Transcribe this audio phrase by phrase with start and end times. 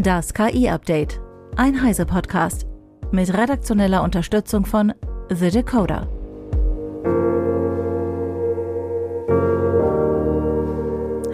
[0.00, 1.20] Das KI-Update.
[1.56, 2.68] Ein Heise-Podcast.
[3.10, 4.94] Mit redaktioneller Unterstützung von
[5.28, 6.06] The Decoder.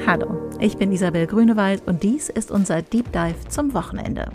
[0.07, 4.31] Hallo, ich bin Isabel Grünewald und dies ist unser Deep Dive zum Wochenende.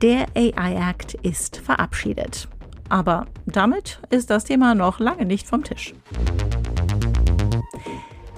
[0.00, 2.48] Der AI Act ist verabschiedet.
[2.88, 5.92] Aber damit ist das Thema noch lange nicht vom Tisch.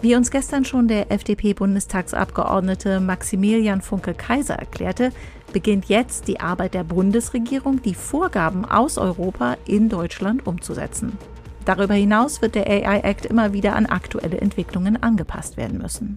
[0.01, 5.11] Wie uns gestern schon der FDP-Bundestagsabgeordnete Maximilian Funke-Kaiser erklärte,
[5.53, 11.19] beginnt jetzt die Arbeit der Bundesregierung, die Vorgaben aus Europa in Deutschland umzusetzen.
[11.65, 16.17] Darüber hinaus wird der AI-Act immer wieder an aktuelle Entwicklungen angepasst werden müssen.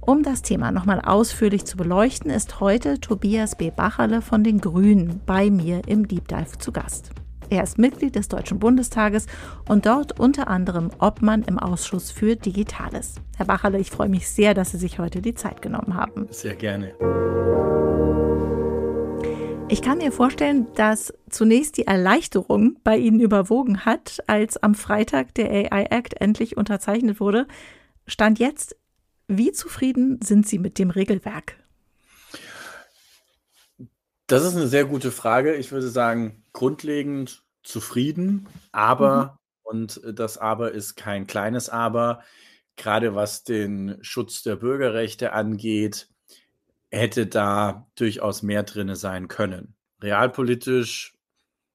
[0.00, 3.70] Um das Thema nochmal ausführlich zu beleuchten, ist heute Tobias B.
[3.70, 7.10] Bacherle von den Grünen bei mir im Deep Dive zu Gast.
[7.50, 9.26] Er ist Mitglied des Deutschen Bundestages
[9.68, 13.16] und dort unter anderem Obmann im Ausschuss für Digitales.
[13.36, 16.28] Herr Bacherle, ich freue mich sehr, dass Sie sich heute die Zeit genommen haben.
[16.30, 16.94] Sehr gerne.
[19.68, 25.34] Ich kann mir vorstellen, dass zunächst die Erleichterung bei Ihnen überwogen hat, als am Freitag
[25.34, 27.48] der AI Act endlich unterzeichnet wurde.
[28.06, 28.76] Stand jetzt,
[29.26, 31.59] wie zufrieden sind Sie mit dem Regelwerk?
[34.30, 35.56] Das ist eine sehr gute Frage.
[35.56, 39.38] Ich würde sagen, grundlegend zufrieden, aber, mhm.
[39.62, 42.22] und das Aber ist kein kleines Aber,
[42.76, 46.08] gerade was den Schutz der Bürgerrechte angeht,
[46.92, 49.74] hätte da durchaus mehr drin sein können.
[50.00, 51.16] Realpolitisch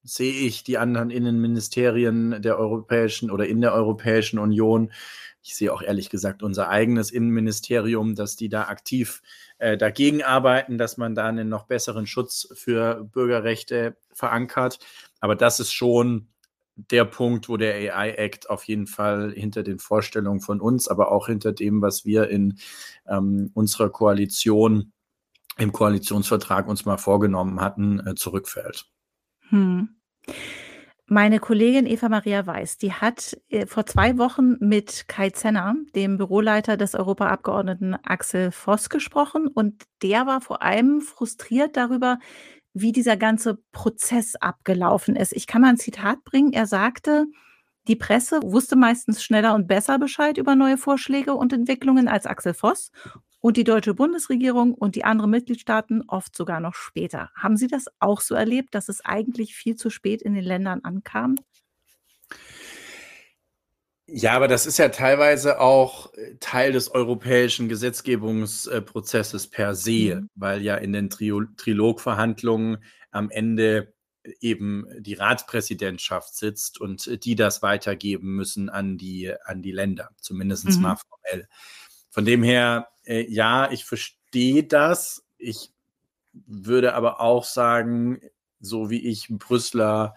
[0.03, 4.93] sehe ich die anderen Innenministerien der Europäischen oder in der Europäischen Union
[5.45, 9.21] ich sehe auch ehrlich gesagt unser eigenes Innenministerium, dass die da aktiv
[9.59, 14.79] äh, dagegen arbeiten, dass man da einen noch besseren Schutz für Bürgerrechte verankert.
[15.19, 16.29] Aber das ist schon
[16.75, 21.27] der Punkt, wo der AI-Act auf jeden Fall hinter den Vorstellungen von uns, aber auch
[21.27, 22.57] hinter dem, was wir in
[23.07, 24.93] ähm, unserer Koalition,
[25.57, 28.87] im Koalitionsvertrag uns mal vorgenommen hatten, äh, zurückfällt.
[29.49, 29.89] Hm.
[31.07, 36.17] Meine Kollegin Eva Maria Weiß, die hat äh, vor zwei Wochen mit Kai Zenner, dem
[36.17, 42.17] Büroleiter des Europaabgeordneten Axel Voss, gesprochen und der war vor allem frustriert darüber,
[42.73, 45.33] wie dieser ganze Prozess abgelaufen ist.
[45.33, 46.53] Ich kann mal ein Zitat bringen.
[46.53, 47.25] Er sagte,
[47.87, 52.55] die Presse wusste meistens schneller und besser Bescheid über neue Vorschläge und Entwicklungen als Axel
[52.55, 52.91] Voss
[53.45, 57.29] und die deutsche Bundesregierung und die anderen Mitgliedstaaten oft sogar noch später.
[57.35, 60.79] Haben Sie das auch so erlebt, dass es eigentlich viel zu spät in den Ländern
[60.81, 61.35] ankam?
[64.07, 70.29] Ja, aber das ist ja teilweise auch äh, Teil des europäischen Gesetzgebungsprozesses per se, mhm.
[70.33, 73.93] weil ja in den Trilogverhandlungen am Ende
[74.41, 80.65] eben die Ratspräsidentschaft sitzt und die das weitergeben müssen an die, an die Länder, zumindest
[80.65, 80.81] mhm.
[80.81, 81.47] mal formell.
[82.15, 85.27] Von dem her, äh, ja, ich verstehe das.
[85.37, 85.73] Ich
[86.31, 88.21] würde aber auch sagen,
[88.61, 90.15] so wie ich Brüsseler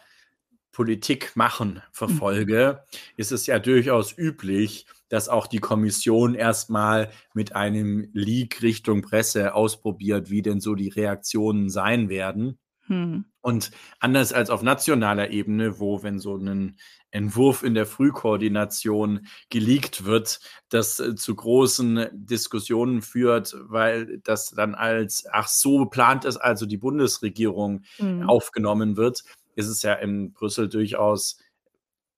[0.71, 2.99] Politik machen verfolge, mhm.
[3.17, 9.53] ist es ja durchaus üblich, dass auch die Kommission erstmal mit einem Leak Richtung Presse
[9.53, 12.61] ausprobiert, wie denn so die Reaktionen sein werden.
[12.87, 13.25] Mhm.
[13.41, 16.79] Und anders als auf nationaler Ebene, wo, wenn so ein
[17.11, 24.75] Entwurf in der Frühkoordination geleakt wird, das äh, zu großen Diskussionen führt, weil das dann
[24.75, 28.29] als, ach so, plant es also die Bundesregierung mhm.
[28.29, 29.25] aufgenommen wird,
[29.55, 31.39] ist es ja in Brüssel durchaus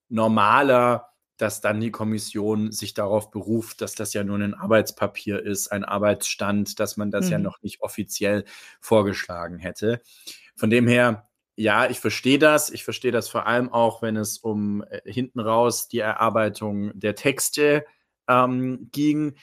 [0.08, 5.72] normaler, dass dann die Kommission sich darauf beruft, dass das ja nur ein Arbeitspapier ist,
[5.72, 7.32] ein Arbeitsstand, dass man das mhm.
[7.32, 8.44] ja noch nicht offiziell
[8.80, 10.02] vorgeschlagen hätte.
[10.54, 11.29] Von dem her
[11.60, 12.70] ja, ich verstehe das.
[12.70, 17.14] Ich verstehe das vor allem auch, wenn es um äh, hinten raus die Erarbeitung der
[17.14, 17.84] Texte
[18.26, 19.36] ähm, ging.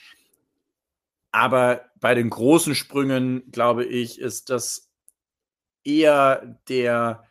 [1.30, 4.90] Aber bei den großen Sprüngen, glaube ich, ist das
[5.84, 7.22] eher der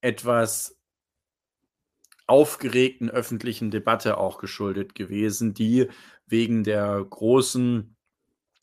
[0.00, 0.78] etwas
[2.28, 5.88] aufgeregten öffentlichen Debatte auch geschuldet gewesen, die
[6.28, 7.95] wegen der großen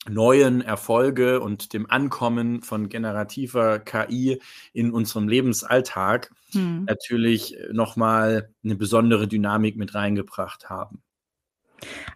[0.09, 4.42] neuen Erfolge und dem Ankommen von generativer KI
[4.74, 6.86] in unserem Lebensalltag hm.
[6.86, 11.01] natürlich nochmal eine besondere Dynamik mit reingebracht haben.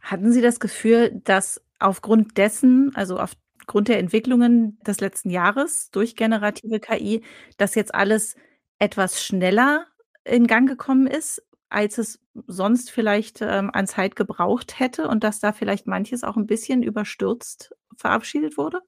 [0.02, 6.16] Hatten Sie das Gefühl, dass aufgrund dessen, also aufgrund der Entwicklungen des letzten Jahres durch
[6.16, 7.24] generative KI,
[7.58, 8.36] dass jetzt alles
[8.80, 9.88] etwas schneller
[10.24, 15.40] in Gang gekommen ist, als es sonst vielleicht ähm, an Zeit gebraucht hätte und dass
[15.40, 18.82] da vielleicht manches auch ein bisschen überstürzt verabschiedet wurde?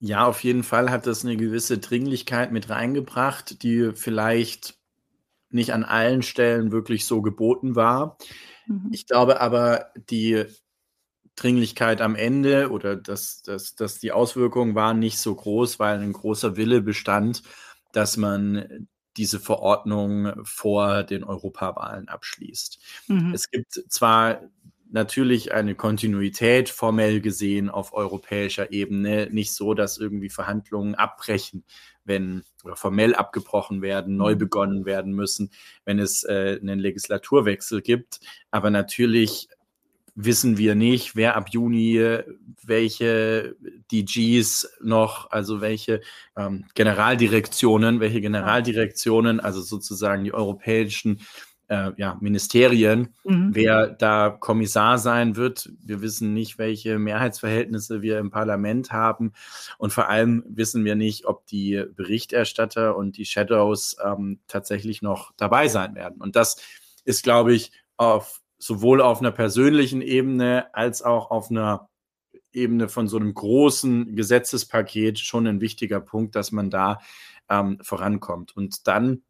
[0.00, 4.78] Ja, auf jeden Fall hat das eine gewisse Dringlichkeit mit reingebracht, die vielleicht
[5.50, 8.16] nicht an allen Stellen wirklich so geboten war.
[8.66, 8.88] Mhm.
[8.92, 10.46] Ich glaube aber, die
[11.36, 16.12] Dringlichkeit am Ende oder dass, dass, dass die Auswirkungen waren nicht so groß, weil ein
[16.12, 17.42] großer Wille bestand,
[17.92, 22.78] dass man diese Verordnung vor den Europawahlen abschließt.
[23.08, 23.32] Mhm.
[23.34, 24.40] Es gibt zwar
[24.92, 31.64] natürlich eine Kontinuität formell gesehen auf europäischer Ebene, nicht so, dass irgendwie Verhandlungen abbrechen,
[32.04, 34.38] wenn oder formell abgebrochen werden, neu mhm.
[34.38, 35.50] begonnen werden müssen,
[35.84, 38.20] wenn es äh, einen Legislaturwechsel gibt.
[38.50, 39.48] Aber natürlich
[40.14, 42.18] wissen wir nicht, wer ab Juni
[42.62, 43.56] welche
[43.90, 46.00] DGs noch, also welche
[46.36, 51.20] ähm, Generaldirektionen, welche Generaldirektionen, also sozusagen die europäischen
[51.70, 53.50] äh, ja, Ministerien, mhm.
[53.52, 55.70] wer da Kommissar sein wird.
[55.82, 59.32] Wir wissen nicht, welche Mehrheitsverhältnisse wir im Parlament haben.
[59.78, 65.32] Und vor allem wissen wir nicht, ob die Berichterstatter und die Shadows ähm, tatsächlich noch
[65.36, 66.20] dabei sein werden.
[66.20, 66.56] Und das
[67.04, 71.88] ist, glaube ich, auf sowohl auf einer persönlichen Ebene als auch auf einer
[72.52, 77.00] Ebene von so einem großen Gesetzespaket schon ein wichtiger Punkt, dass man da
[77.48, 78.56] ähm, vorankommt.
[78.56, 79.22] Und dann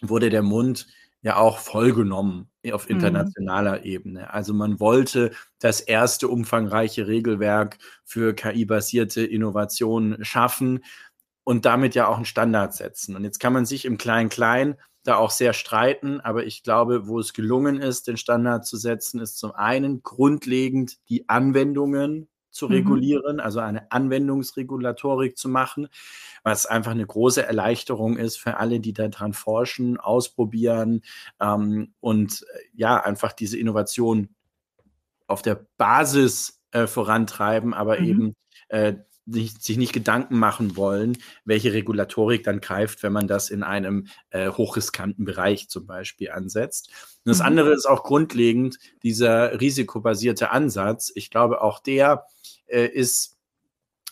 [0.00, 0.86] wurde der Mund
[1.22, 2.96] ja auch vollgenommen auf mhm.
[2.96, 3.84] internationaler mhm.
[3.84, 4.32] Ebene.
[4.32, 10.84] Also man wollte das erste umfangreiche Regelwerk für KI-basierte Innovationen schaffen
[11.44, 13.16] und damit ja auch einen Standard setzen.
[13.16, 17.18] Und jetzt kann man sich im Klein-Klein da auch sehr streiten, aber ich glaube, wo
[17.18, 22.74] es gelungen ist, den Standard zu setzen, ist zum einen grundlegend die Anwendungen zu mhm.
[22.74, 25.88] regulieren, also eine Anwendungsregulatorik zu machen,
[26.44, 31.02] was einfach eine große Erleichterung ist für alle, die daran forschen, ausprobieren
[31.40, 34.28] ähm, und äh, ja, einfach diese Innovation
[35.26, 38.06] auf der Basis äh, vorantreiben, aber mhm.
[38.06, 38.36] eben
[38.68, 38.94] äh,
[39.24, 44.08] nicht, sich nicht Gedanken machen wollen, welche Regulatorik dann greift, wenn man das in einem
[44.30, 46.88] äh, hochriskanten Bereich zum Beispiel ansetzt.
[47.24, 47.46] Und das mhm.
[47.46, 51.12] andere ist auch grundlegend dieser risikobasierte Ansatz.
[51.14, 52.26] Ich glaube, auch der
[52.66, 53.38] äh, ist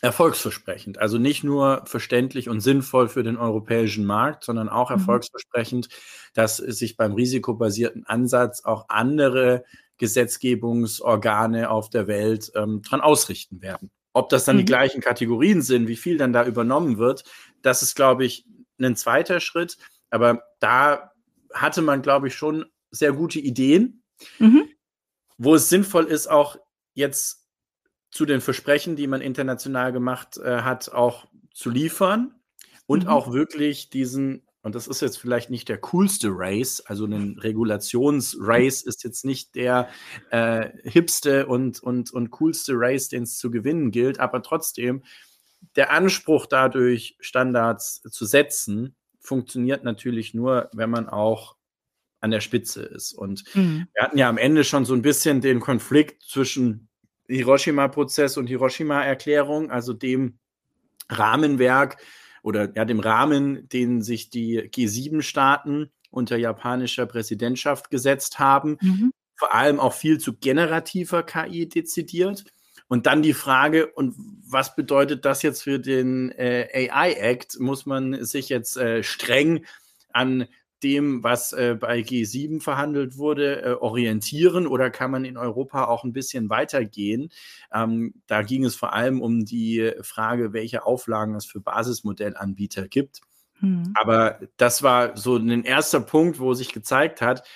[0.03, 0.99] erfolgsversprechend.
[0.99, 4.97] Also nicht nur verständlich und sinnvoll für den europäischen Markt, sondern auch mhm.
[4.97, 5.89] erfolgsversprechend,
[6.35, 9.65] dass sich beim risikobasierten Ansatz auch andere
[9.99, 13.91] Gesetzgebungsorgane auf der Welt ähm, dran ausrichten werden.
[14.13, 14.61] Ob das dann mhm.
[14.61, 17.25] die gleichen Kategorien sind, wie viel dann da übernommen wird,
[17.63, 18.47] das ist, glaube ich,
[18.81, 19.77] ein zweiter Schritt.
[20.09, 21.13] Aber da
[21.53, 24.03] hatte man, glaube ich, schon sehr gute Ideen,
[24.39, 24.69] mhm.
[25.37, 26.57] wo es sinnvoll ist, auch
[26.95, 27.40] jetzt
[28.11, 32.35] zu den Versprechen, die man international gemacht äh, hat, auch zu liefern
[32.87, 33.11] und mhm.
[33.11, 38.83] auch wirklich diesen und das ist jetzt vielleicht nicht der coolste Race, also ein Regulationsrace
[38.83, 39.89] ist jetzt nicht der
[40.31, 45.03] äh, hipste und, und, und coolste Race, den es zu gewinnen gilt, aber trotzdem,
[45.77, 51.57] der Anspruch dadurch, Standards zu setzen, funktioniert natürlich nur, wenn man auch
[52.21, 53.15] an der Spitze ist.
[53.15, 53.87] Und mhm.
[53.95, 56.90] wir hatten ja am Ende schon so ein bisschen den Konflikt zwischen
[57.31, 60.39] Hiroshima-Prozess und Hiroshima-Erklärung, also dem
[61.09, 61.97] Rahmenwerk,
[62.43, 68.79] oder ja, dem Rahmen, den sich die G7-Staaten unter japanischer Präsidentschaft gesetzt haben.
[68.81, 69.13] Mhm.
[69.37, 72.45] Vor allem auch viel zu generativer KI dezidiert.
[72.89, 77.61] Und dann die Frage, und was bedeutet das jetzt für den äh, AI Act?
[77.61, 79.65] Muss man sich jetzt äh, streng
[80.13, 80.49] an
[80.83, 86.05] dem, was äh, bei G7 verhandelt wurde, äh, orientieren oder kann man in Europa auch
[86.05, 87.31] ein bisschen weitergehen?
[87.73, 93.21] Ähm, da ging es vor allem um die Frage, welche Auflagen es für Basismodellanbieter gibt.
[93.61, 93.93] Mhm.
[93.95, 97.47] Aber das war so ein erster Punkt, wo sich gezeigt hat,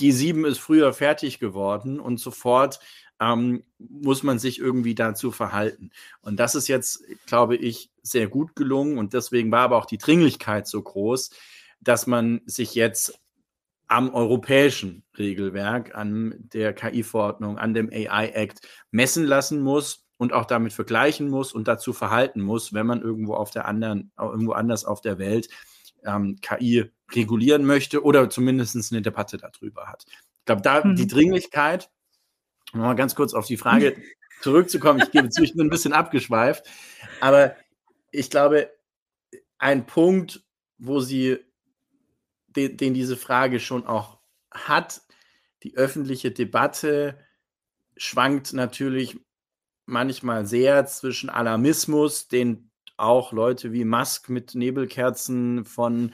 [0.00, 2.80] G7 ist früher fertig geworden und sofort
[3.20, 5.90] ähm, muss man sich irgendwie dazu verhalten.
[6.22, 9.98] Und das ist jetzt, glaube ich, sehr gut gelungen und deswegen war aber auch die
[9.98, 11.30] Dringlichkeit so groß,
[11.80, 13.18] dass man sich jetzt
[13.86, 18.60] am europäischen Regelwerk, an der KI-Verordnung, an dem AI-Act
[18.92, 23.34] messen lassen muss und auch damit vergleichen muss und dazu verhalten muss, wenn man irgendwo
[23.34, 25.48] auf der anderen, irgendwo anders auf der Welt
[26.04, 30.04] ähm, KI regulieren möchte oder zumindest eine Debatte darüber hat.
[30.06, 30.94] Ich glaube, da mhm.
[30.94, 31.90] die Dringlichkeit,
[32.72, 33.96] um mal ganz kurz auf die Frage
[34.42, 36.64] zurückzukommen, ich gebe zu, ich bin ein bisschen abgeschweift,
[37.20, 37.56] aber
[38.10, 38.70] ich glaube,
[39.58, 40.44] ein Punkt,
[40.78, 41.38] wo sie
[42.56, 44.18] den, den diese Frage schon auch
[44.50, 45.02] hat.
[45.62, 47.18] Die öffentliche Debatte
[47.96, 49.18] schwankt natürlich
[49.86, 56.12] manchmal sehr zwischen Alarmismus, den auch Leute wie Musk mit Nebelkerzen von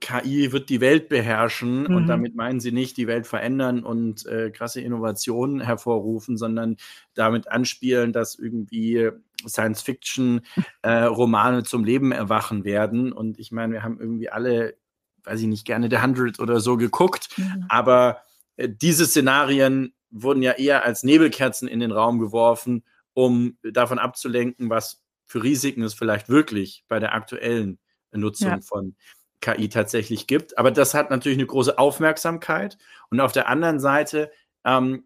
[0.00, 1.96] KI wird die Welt beherrschen mhm.
[1.96, 6.76] und damit meinen sie nicht die Welt verändern und äh, krasse Innovationen hervorrufen, sondern
[7.14, 9.10] damit anspielen, dass irgendwie
[9.46, 13.12] Science-Fiction-Romane äh, zum Leben erwachen werden.
[13.12, 14.76] Und ich meine, wir haben irgendwie alle
[15.24, 17.28] weiß ich nicht, gerne The Hundred oder so geguckt.
[17.36, 17.66] Mhm.
[17.68, 18.22] Aber
[18.56, 24.68] äh, diese Szenarien wurden ja eher als Nebelkerzen in den Raum geworfen, um davon abzulenken,
[24.70, 27.78] was für Risiken es vielleicht wirklich bei der aktuellen
[28.12, 28.60] Nutzung ja.
[28.60, 28.94] von
[29.40, 30.58] KI tatsächlich gibt.
[30.58, 32.78] Aber das hat natürlich eine große Aufmerksamkeit.
[33.10, 34.30] Und auf der anderen Seite,
[34.64, 35.04] ähm,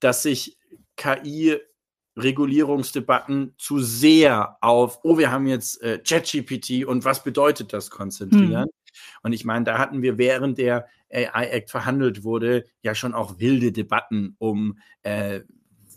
[0.00, 0.58] dass sich
[0.96, 8.66] KI-Regulierungsdebatten zu sehr auf, oh, wir haben jetzt äh, ChatGPT und was bedeutet das konzentrieren.
[8.66, 8.81] Mhm.
[9.22, 13.38] Und ich meine, da hatten wir während der AI Act verhandelt wurde, ja schon auch
[13.38, 15.40] wilde Debatten um, äh,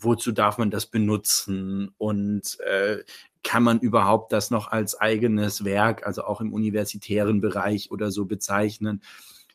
[0.00, 3.02] wozu darf man das benutzen und äh,
[3.42, 8.26] kann man überhaupt das noch als eigenes Werk, also auch im universitären Bereich oder so
[8.26, 9.02] bezeichnen.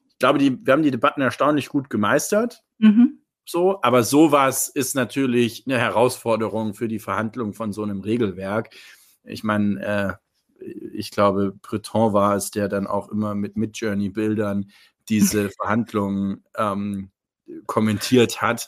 [0.10, 2.63] Ich glaube, die, wir haben die Debatten erstaunlich gut gemeistert.
[2.77, 3.19] Mhm.
[3.45, 8.69] So, aber sowas ist natürlich eine Herausforderung für die Verhandlung von so einem Regelwerk.
[9.24, 10.13] Ich meine, äh,
[10.94, 14.72] ich glaube, Breton war es, der dann auch immer mit Midjourney-Bildern
[15.10, 17.12] diese Verhandlungen ähm,
[17.65, 18.68] kommentiert hat.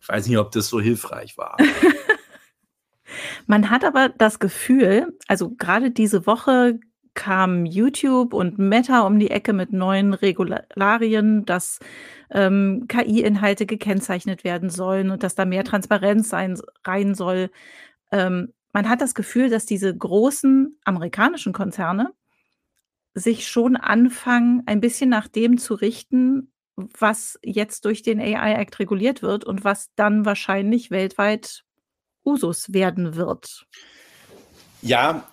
[0.00, 1.56] Ich weiß nicht, ob das so hilfreich war.
[3.46, 6.78] Man hat aber das Gefühl, also gerade diese Woche
[7.14, 11.80] kam YouTube und Meta um die Ecke mit neuen Regularien, dass
[12.30, 17.50] ähm, KI-Inhalte gekennzeichnet werden sollen und dass da mehr Transparenz sein, rein soll.
[18.12, 22.12] Ähm, man hat das Gefühl, dass diese großen amerikanischen Konzerne
[23.14, 28.78] sich schon anfangen, ein bisschen nach dem zu richten, was jetzt durch den AI Act
[28.78, 31.64] reguliert wird und was dann wahrscheinlich weltweit
[32.22, 33.66] Usus werden wird.
[34.82, 35.26] Ja,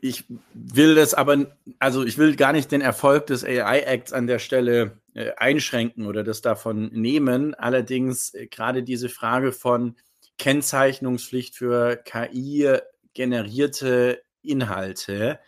[0.00, 1.46] ich will das aber,
[1.78, 6.06] also ich will gar nicht den Erfolg des AI Acts an der Stelle äh, einschränken
[6.06, 7.54] oder das davon nehmen.
[7.54, 9.94] Allerdings äh, gerade diese Frage von
[10.40, 15.38] Kennzeichnungspflicht für KI-generierte Inhalte,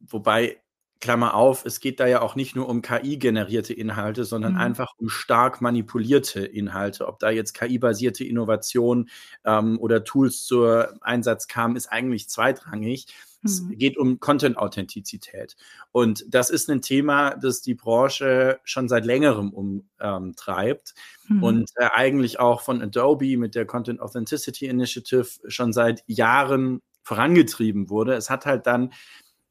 [0.00, 0.62] wobei
[1.00, 4.60] Klammer auf, es geht da ja auch nicht nur um KI-generierte Inhalte, sondern mhm.
[4.60, 7.08] einfach um stark manipulierte Inhalte.
[7.08, 9.10] Ob da jetzt KI-basierte Innovation
[9.44, 13.04] ähm, oder Tools zur Einsatz kamen, ist eigentlich zweitrangig.
[13.42, 13.48] Mhm.
[13.48, 15.56] Es geht um Content-Authentizität.
[15.92, 20.94] Und das ist ein Thema, das die Branche schon seit längerem umtreibt
[21.28, 21.42] mhm.
[21.42, 27.88] und äh, eigentlich auch von Adobe mit der Content Authenticity Initiative schon seit Jahren vorangetrieben
[27.90, 28.14] wurde.
[28.14, 28.92] Es hat halt dann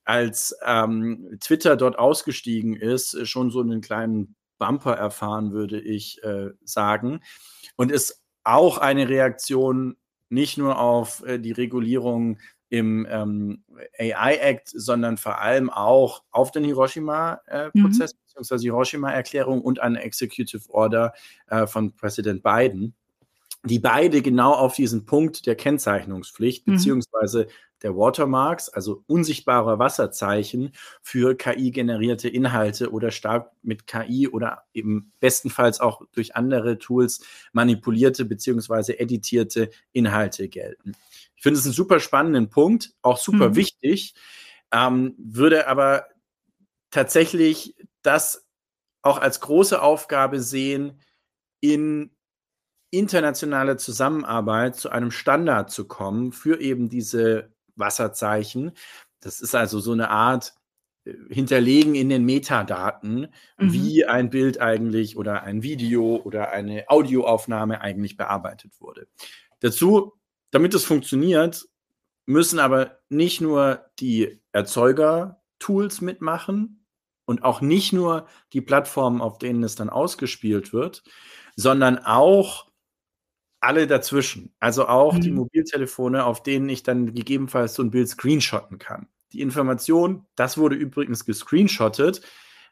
[0.05, 6.50] als ähm, Twitter dort ausgestiegen ist, schon so einen kleinen Bumper erfahren, würde ich äh,
[6.63, 7.22] sagen.
[7.75, 9.98] Und ist auch eine Reaktion
[10.29, 13.63] nicht nur auf äh, die Regulierung im ähm,
[13.99, 18.19] AI-Act, sondern vor allem auch auf den Hiroshima-Prozess, äh, mhm.
[18.25, 21.13] beziehungsweise Hiroshima-Erklärung und eine Executive Order
[21.47, 22.93] äh, von Präsident Biden,
[23.63, 26.73] die beide genau auf diesen Punkt der Kennzeichnungspflicht, mhm.
[26.73, 27.47] beziehungsweise
[27.81, 35.79] der Watermarks, also unsichtbarer Wasserzeichen für KI-generierte Inhalte oder stark mit KI oder eben bestenfalls
[35.79, 37.21] auch durch andere Tools
[37.53, 40.93] manipulierte beziehungsweise editierte Inhalte gelten.
[41.39, 43.55] Ich finde es einen super spannenden Punkt, auch super mhm.
[43.55, 44.13] wichtig,
[44.74, 46.08] ähm, würde aber
[46.91, 48.46] tatsächlich das
[49.01, 51.00] auch als große Aufgabe sehen,
[51.62, 52.12] in
[52.91, 58.74] internationale Zusammenarbeit zu einem Standard zu kommen für eben diese Wasserzeichen.
[59.22, 60.55] Das ist also so eine Art
[61.05, 63.72] äh, Hinterlegen in den Metadaten, mhm.
[63.72, 69.08] wie ein Bild eigentlich oder ein Video oder eine Audioaufnahme eigentlich bearbeitet wurde.
[69.62, 70.18] Dazu,
[70.51, 71.68] damit es funktioniert,
[72.25, 76.86] müssen aber nicht nur die Erzeuger-Tools mitmachen
[77.25, 81.03] und auch nicht nur die Plattformen, auf denen es dann ausgespielt wird,
[81.56, 82.70] sondern auch
[83.60, 84.53] alle dazwischen.
[84.60, 85.22] Also auch mhm.
[85.22, 89.08] die Mobiltelefone, auf denen ich dann gegebenenfalls so ein Bild screenshotten kann.
[89.34, 92.22] Die Information, das wurde übrigens gescreenshottet,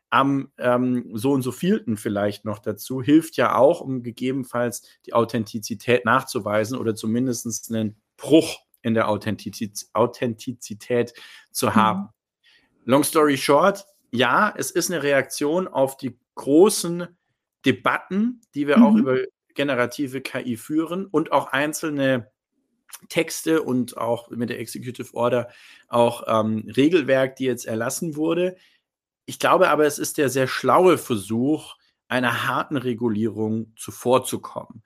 [0.09, 5.13] am ähm, so und so vielten vielleicht noch dazu, hilft ja auch, um gegebenenfalls die
[5.13, 11.13] Authentizität nachzuweisen oder zumindest einen Bruch in der Authentiz Authentizität
[11.51, 11.75] zu mhm.
[11.75, 12.09] haben.
[12.85, 17.07] Long story short, ja, es ist eine Reaktion auf die großen
[17.65, 18.83] Debatten, die wir mhm.
[18.83, 19.17] auch über
[19.55, 22.31] generative KI führen und auch einzelne
[23.09, 25.49] Texte und auch mit der Executive Order
[25.87, 28.55] auch ähm, Regelwerk, die jetzt erlassen wurde.
[29.27, 31.75] Ich glaube aber, es ist der sehr schlaue Versuch,
[32.07, 34.83] einer harten Regulierung zuvorzukommen.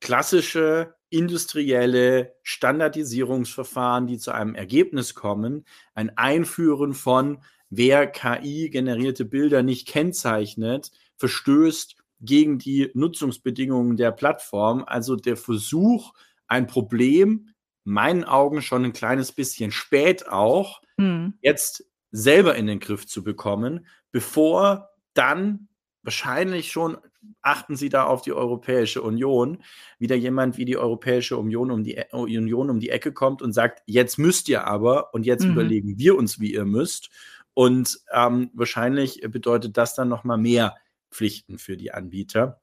[0.00, 9.86] Klassische industrielle Standardisierungsverfahren, die zu einem Ergebnis kommen, ein Einführen von, wer KI-generierte Bilder nicht
[9.86, 14.82] kennzeichnet, verstößt gegen die Nutzungsbedingungen der Plattform.
[14.84, 16.12] Also der Versuch,
[16.48, 17.50] ein Problem,
[17.84, 21.34] meinen Augen schon ein kleines bisschen spät auch, mhm.
[21.40, 21.84] jetzt
[22.14, 25.66] selber in den Griff zu bekommen, bevor dann
[26.04, 26.96] wahrscheinlich schon
[27.42, 29.64] achten Sie da auf die Europäische Union,
[29.98, 33.82] wieder jemand wie die Europäische Union um die, Union um die Ecke kommt und sagt,
[33.86, 35.52] jetzt müsst ihr aber und jetzt mhm.
[35.52, 37.10] überlegen wir uns, wie ihr müsst.
[37.52, 40.76] Und ähm, wahrscheinlich bedeutet das dann nochmal mehr
[41.10, 42.60] Pflichten für die Anbieter.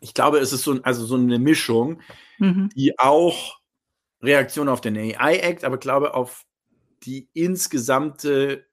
[0.00, 2.02] Ich glaube, es ist so, also so eine Mischung,
[2.38, 2.68] mhm.
[2.74, 3.58] die auch
[4.20, 6.45] Reaktion auf den AI Act, aber glaube auf
[7.06, 8.66] die insgesamte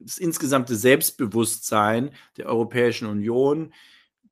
[0.00, 3.72] das insgesamte Selbstbewusstsein der Europäischen Union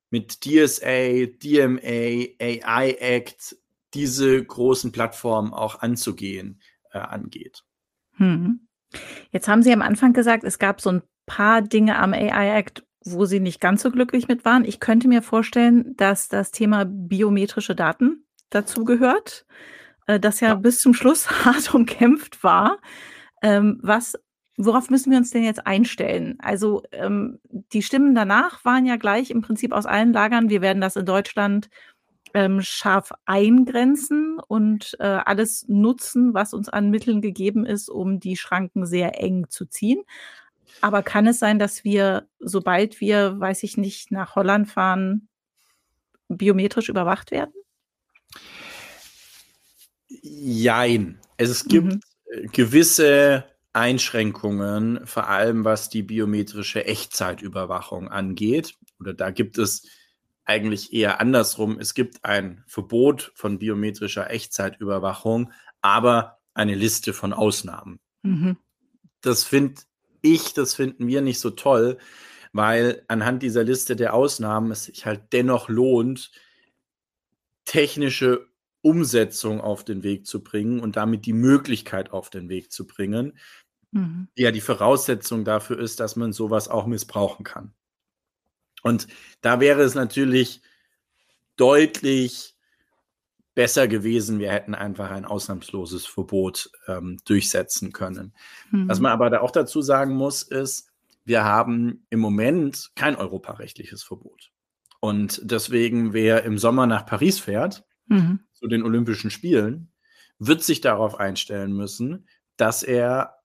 [0.09, 3.57] mit DSA, DMA, AI Act,
[3.93, 7.63] diese großen Plattformen auch anzugehen, äh, angeht.
[8.13, 8.67] Hm.
[9.31, 12.85] Jetzt haben Sie am Anfang gesagt, es gab so ein paar Dinge am AI Act,
[13.03, 14.63] wo Sie nicht ganz so glücklich mit waren.
[14.63, 19.45] Ich könnte mir vorstellen, dass das Thema biometrische Daten dazu gehört,
[20.07, 22.79] äh, das ja, ja, bis zum Schluss hart umkämpft war.
[23.41, 24.15] Ähm, was
[24.59, 26.35] Worauf müssen wir uns denn jetzt einstellen?
[26.39, 30.49] Also ähm, die Stimmen danach waren ja gleich im Prinzip aus allen Lagern.
[30.49, 31.69] Wir werden das in Deutschland
[32.33, 38.35] ähm, scharf eingrenzen und äh, alles nutzen, was uns an Mitteln gegeben ist, um die
[38.35, 40.01] Schranken sehr eng zu ziehen.
[40.81, 45.27] Aber kann es sein, dass wir, sobald wir, weiß ich nicht, nach Holland fahren,
[46.29, 47.53] biometrisch überwacht werden?
[50.07, 51.19] Jein.
[51.37, 52.51] Es gibt mhm.
[52.51, 58.75] gewisse Einschränkungen, vor allem was die biometrische Echtzeitüberwachung angeht.
[58.99, 59.87] Oder da gibt es
[60.45, 61.77] eigentlich eher andersrum.
[61.79, 67.99] Es gibt ein Verbot von biometrischer Echtzeitüberwachung, aber eine Liste von Ausnahmen.
[68.23, 68.57] Mhm.
[69.21, 69.81] Das finde
[70.21, 71.97] ich, das finden wir nicht so toll,
[72.53, 76.31] weil anhand dieser Liste der Ausnahmen es sich halt dennoch lohnt,
[77.65, 78.47] technische
[78.81, 83.37] Umsetzung auf den Weg zu bringen und damit die Möglichkeit auf den Weg zu bringen,
[83.91, 84.27] mhm.
[84.37, 87.73] die ja die Voraussetzung dafür ist, dass man sowas auch missbrauchen kann.
[88.83, 89.07] Und
[89.41, 90.61] da wäre es natürlich
[91.55, 92.55] deutlich
[93.55, 98.35] besser gewesen, wir hätten einfach ein ausnahmsloses Verbot ähm, durchsetzen können.
[98.69, 98.87] Mhm.
[98.87, 100.91] Was man aber da auch dazu sagen muss, ist,
[101.25, 104.51] wir haben im Moment kein europarechtliches Verbot.
[104.99, 108.41] Und deswegen, wer im Sommer nach Paris fährt, mhm.
[108.57, 109.91] Zu den Olympischen Spielen,
[110.39, 113.35] wird sich darauf einstellen müssen, dass er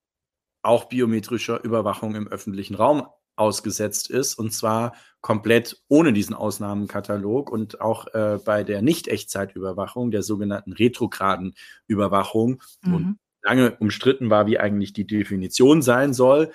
[0.61, 7.81] auch biometrischer Überwachung im öffentlichen Raum ausgesetzt ist und zwar komplett ohne diesen Ausnahmenkatalog und
[7.81, 11.55] auch äh, bei der Nicht-Echtzeitüberwachung, der sogenannten retrograden
[11.87, 12.93] Überwachung, mhm.
[12.93, 16.51] und lange umstritten war, wie eigentlich die Definition sein soll.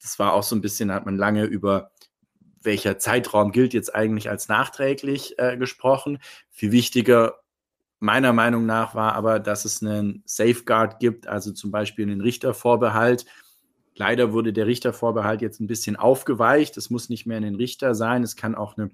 [0.00, 1.92] Das war auch so ein bisschen, hat man lange über
[2.62, 6.18] welcher Zeitraum gilt jetzt eigentlich als nachträglich äh, gesprochen.
[6.50, 7.41] Viel wichtiger
[8.02, 13.26] meiner Meinung nach war aber, dass es einen Safeguard gibt, also zum Beispiel einen Richtervorbehalt,
[13.94, 16.76] Leider wurde der Richtervorbehalt jetzt ein bisschen aufgeweicht.
[16.76, 18.90] Es muss nicht mehr ein Richter sein, es kann auch eine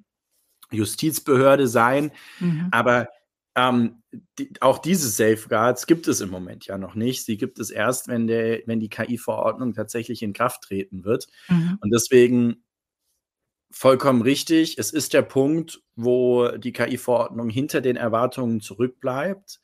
[0.71, 2.11] Justizbehörde sein.
[2.41, 2.69] Mhm.
[2.73, 3.09] Aber
[3.55, 4.03] ähm,
[4.39, 7.25] die, auch diese Safeguards gibt es im Moment ja noch nicht.
[7.25, 11.29] Sie gibt es erst, wenn, der, wenn die KI-Verordnung tatsächlich in Kraft treten wird.
[11.49, 11.79] Mhm.
[11.81, 12.65] Und deswegen
[13.71, 14.79] vollkommen richtig.
[14.79, 19.61] Es ist der Punkt, wo die KI-Verordnung hinter den Erwartungen zurückbleibt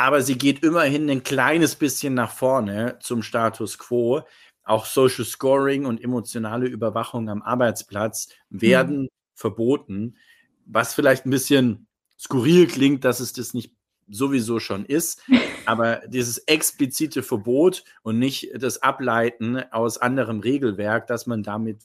[0.00, 4.22] aber sie geht immerhin ein kleines bisschen nach vorne zum Status quo.
[4.62, 9.08] Auch Social Scoring und emotionale Überwachung am Arbeitsplatz werden mhm.
[9.34, 10.16] verboten,
[10.64, 11.86] was vielleicht ein bisschen
[12.18, 13.74] skurril klingt, dass es das nicht
[14.08, 15.22] sowieso schon ist,
[15.66, 21.82] aber dieses explizite Verbot und nicht das Ableiten aus anderem Regelwerk, dass man damit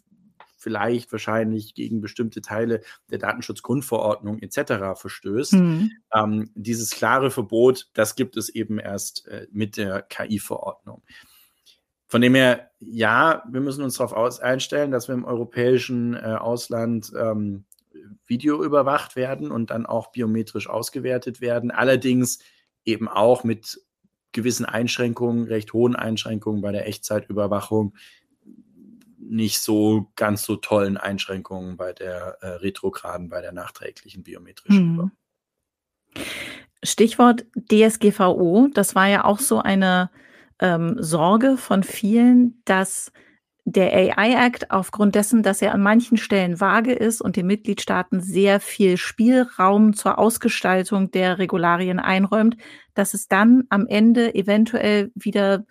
[0.56, 5.00] vielleicht wahrscheinlich gegen bestimmte Teile der Datenschutzgrundverordnung etc.
[5.00, 5.54] verstößt.
[5.54, 5.92] Mhm.
[6.14, 11.04] Ähm, dieses klare Verbot, das gibt es eben erst äh, mit der KI-Verordnung.
[12.08, 17.12] Von dem her, ja, wir müssen uns darauf einstellen, dass wir im europäischen äh, Ausland
[17.18, 17.66] ähm,
[18.28, 21.72] Video überwacht werden und dann auch biometrisch ausgewertet werden.
[21.72, 22.40] Allerdings
[22.86, 23.82] eben auch mit
[24.32, 27.96] gewissen Einschränkungen, recht hohen Einschränkungen bei der Echtzeitüberwachung,
[29.18, 35.12] nicht so ganz so tollen Einschränkungen bei der äh, retrograden, bei der nachträglichen biometrischen mhm.
[36.84, 40.12] Stichwort DSGVO, das war ja auch so eine
[40.60, 43.12] ähm, Sorge von vielen, dass
[43.66, 48.60] der AI-Act aufgrund dessen, dass er an manchen Stellen vage ist und den Mitgliedstaaten sehr
[48.60, 52.58] viel Spielraum zur Ausgestaltung der Regularien einräumt,
[52.94, 55.66] dass es dann am Ende eventuell wieder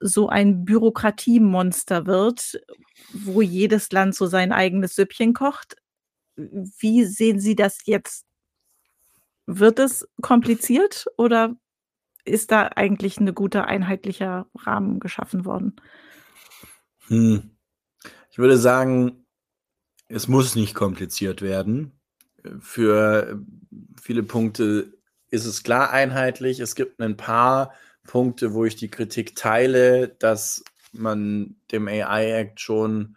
[0.00, 2.60] so ein Bürokratiemonster wird,
[3.12, 5.76] wo jedes Land so sein eigenes Süppchen kocht.
[6.36, 8.26] Wie sehen Sie das jetzt?
[9.46, 11.54] Wird es kompliziert oder
[12.24, 15.76] ist da eigentlich ein guter einheitlicher Rahmen geschaffen worden?
[17.08, 17.50] Hm.
[18.30, 19.26] Ich würde sagen,
[20.08, 21.92] es muss nicht kompliziert werden.
[22.60, 23.42] Für
[24.00, 24.94] viele Punkte
[25.28, 26.60] ist es klar einheitlich.
[26.60, 27.72] Es gibt ein paar
[28.06, 33.16] Punkte, wo ich die Kritik teile, dass man dem AI Act schon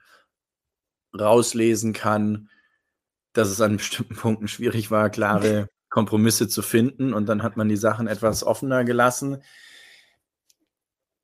[1.17, 2.49] rauslesen kann,
[3.33, 7.13] dass es an bestimmten Punkten schwierig war, klare Kompromisse zu finden.
[7.13, 9.43] Und dann hat man die Sachen etwas offener gelassen.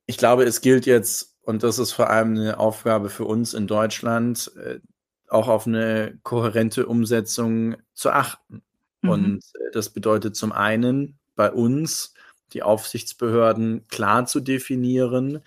[0.06, 3.66] Ich glaube, es gilt jetzt, und das ist vor allem eine Aufgabe für uns in
[3.66, 4.80] Deutschland, äh,
[5.28, 8.62] auch auf eine kohärente Umsetzung zu achten.
[9.02, 9.10] Mhm.
[9.10, 12.14] Und äh, das bedeutet zum einen bei uns,
[12.52, 15.40] die Aufsichtsbehörden klar zu definieren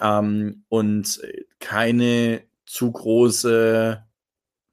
[0.00, 4.04] ähm, und äh, keine zu große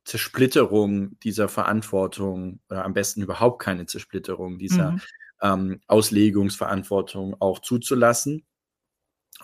[0.06, 5.02] Zersplitterung dieser Verantwortung oder am besten überhaupt keine Zersplitterung dieser mhm.
[5.42, 8.46] ähm, Auslegungsverantwortung auch zuzulassen.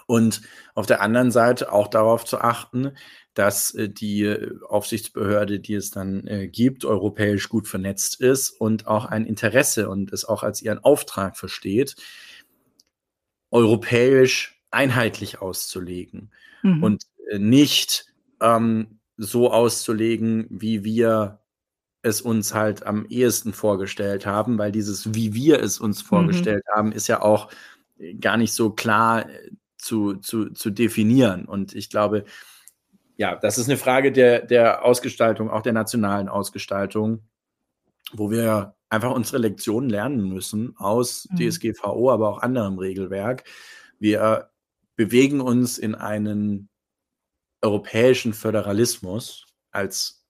[0.08, 0.41] Und
[0.75, 2.93] auf der anderen Seite auch darauf zu achten,
[3.34, 4.36] dass äh, die
[4.67, 10.12] Aufsichtsbehörde, die es dann äh, gibt, europäisch gut vernetzt ist und auch ein Interesse und
[10.12, 11.95] es auch als ihren Auftrag versteht,
[13.52, 16.32] europäisch einheitlich auszulegen
[16.63, 16.84] mhm.
[16.84, 18.06] und äh, nicht
[18.41, 21.39] ähm, so auszulegen, wie wir
[22.02, 26.08] es uns halt am ehesten vorgestellt haben, weil dieses, wie wir es uns mhm.
[26.08, 26.78] vorgestellt mhm.
[26.78, 27.52] haben, ist ja auch
[28.19, 31.46] gar nicht so klar äh, zu, zu, zu definieren.
[31.46, 32.26] Und ich glaube,
[33.18, 37.24] ja, das ist eine Frage der, der Ausgestaltung, auch der nationalen Ausgestaltung,
[38.13, 41.50] wo wir einfach unsere Lektionen lernen müssen aus mhm.
[41.50, 43.44] DSGVO, aber auch anderem Regelwerk.
[44.00, 44.50] Wir
[44.96, 46.70] bewegen uns in einen
[47.62, 50.26] europäischen Föderalismus als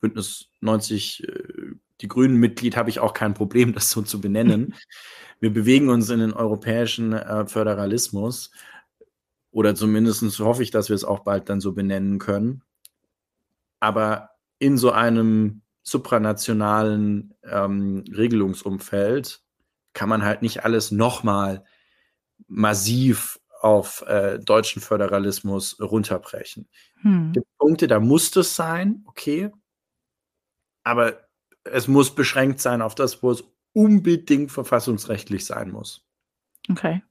[0.00, 1.32] Bündnis 90 äh,
[2.00, 4.74] die Grünen Mitglied habe ich auch kein Problem, das so zu benennen.
[5.40, 8.50] Wir bewegen uns in den europäischen äh, Föderalismus
[9.58, 12.62] oder zumindest hoffe ich, dass wir es auch bald dann so benennen können.
[13.80, 19.42] Aber in so einem supranationalen ähm, Regelungsumfeld
[19.94, 21.64] kann man halt nicht alles nochmal
[22.46, 26.68] massiv auf äh, deutschen Föderalismus runterbrechen.
[27.00, 27.32] Hm.
[27.32, 29.50] gibt Punkte, da muss das sein, okay.
[30.84, 31.26] Aber
[31.64, 33.42] es muss beschränkt sein auf das, wo es
[33.72, 36.06] unbedingt verfassungsrechtlich sein muss.
[36.70, 37.02] Okay.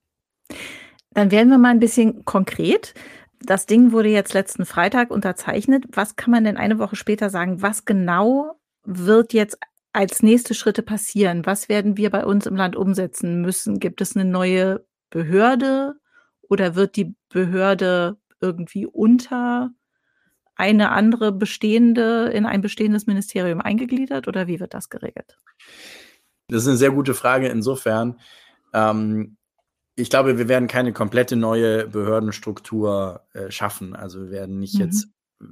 [1.17, 2.93] Dann werden wir mal ein bisschen konkret.
[3.41, 5.85] Das Ding wurde jetzt letzten Freitag unterzeichnet.
[5.93, 7.63] Was kann man denn eine Woche später sagen?
[7.63, 9.57] Was genau wird jetzt
[9.93, 11.43] als nächste Schritte passieren?
[11.47, 13.79] Was werden wir bei uns im Land umsetzen müssen?
[13.79, 15.95] Gibt es eine neue Behörde
[16.49, 19.71] oder wird die Behörde irgendwie unter
[20.53, 25.35] eine andere bestehende, in ein bestehendes Ministerium eingegliedert oder wie wird das geregelt?
[26.47, 28.19] Das ist eine sehr gute Frage insofern.
[28.71, 29.36] Ähm,
[29.97, 33.95] ich glaube, wir werden keine komplette neue Behördenstruktur äh, schaffen.
[33.95, 34.81] Also wir werden nicht mhm.
[34.81, 35.07] jetzt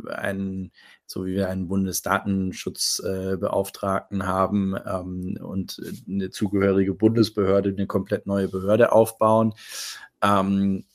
[0.07, 0.71] einen,
[1.07, 8.47] so wie wir einen Bundesdatenschutzbeauftragten äh, haben ähm, und eine zugehörige Bundesbehörde, eine komplett neue
[8.47, 9.55] Behörde aufbauen.
[10.21, 10.85] Ähm,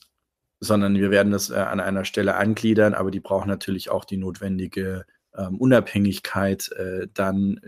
[0.60, 4.18] sondern wir werden das äh, an einer Stelle angliedern, aber die brauchen natürlich auch die
[4.18, 7.60] notwendige ähm, Unabhängigkeit äh, dann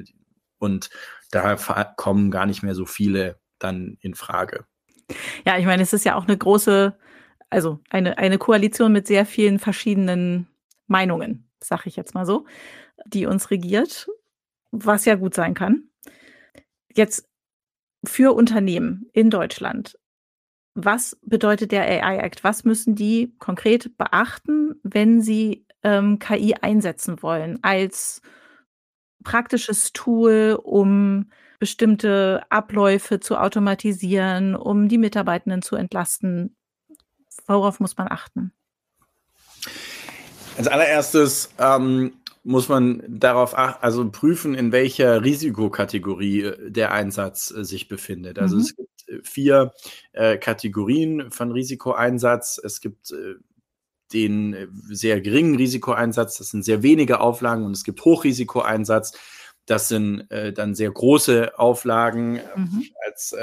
[0.59, 0.91] und
[1.33, 1.57] da
[1.97, 4.65] kommen gar nicht mehr so viele dann in Frage.
[5.45, 6.97] Ja, ich meine, es ist ja auch eine große,
[7.51, 10.47] also eine, eine Koalition mit sehr vielen verschiedenen
[10.87, 12.47] Meinungen, sag ich jetzt mal so,
[13.07, 14.09] die uns regiert,
[14.71, 15.85] was ja gut sein kann.
[16.95, 17.29] Jetzt
[18.05, 19.97] für Unternehmen in Deutschland
[20.75, 22.45] was bedeutet der AI Act?
[22.45, 28.23] Was müssen die konkret beachten, wenn sie ähm, KI einsetzen wollen als
[29.23, 31.31] praktisches Tool, um
[31.63, 36.57] bestimmte Abläufe zu automatisieren, um die Mitarbeitenden zu entlasten?
[37.47, 38.53] Worauf muss man achten?
[40.59, 47.55] Als allererstes ähm, muss man darauf achten, also prüfen, in welcher Risikokategorie äh, der Einsatz
[47.57, 48.41] äh, sich befindet.
[48.41, 48.63] Also mhm.
[48.63, 49.73] es gibt äh, vier
[50.15, 52.61] äh, Kategorien von Risikoeinsatz.
[52.61, 53.35] Es gibt äh,
[54.13, 59.13] den äh, sehr geringen Risikoeinsatz, das sind sehr wenige Auflagen und es gibt Hochrisikoeinsatz.
[59.67, 62.41] Das sind dann sehr große Auflagen.
[62.57, 62.85] Mhm.
[63.07, 63.35] Als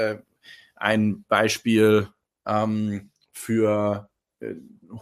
[0.76, 2.08] ein Beispiel
[2.46, 4.08] ähm, für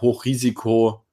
[0.00, 1.04] Hochrisiko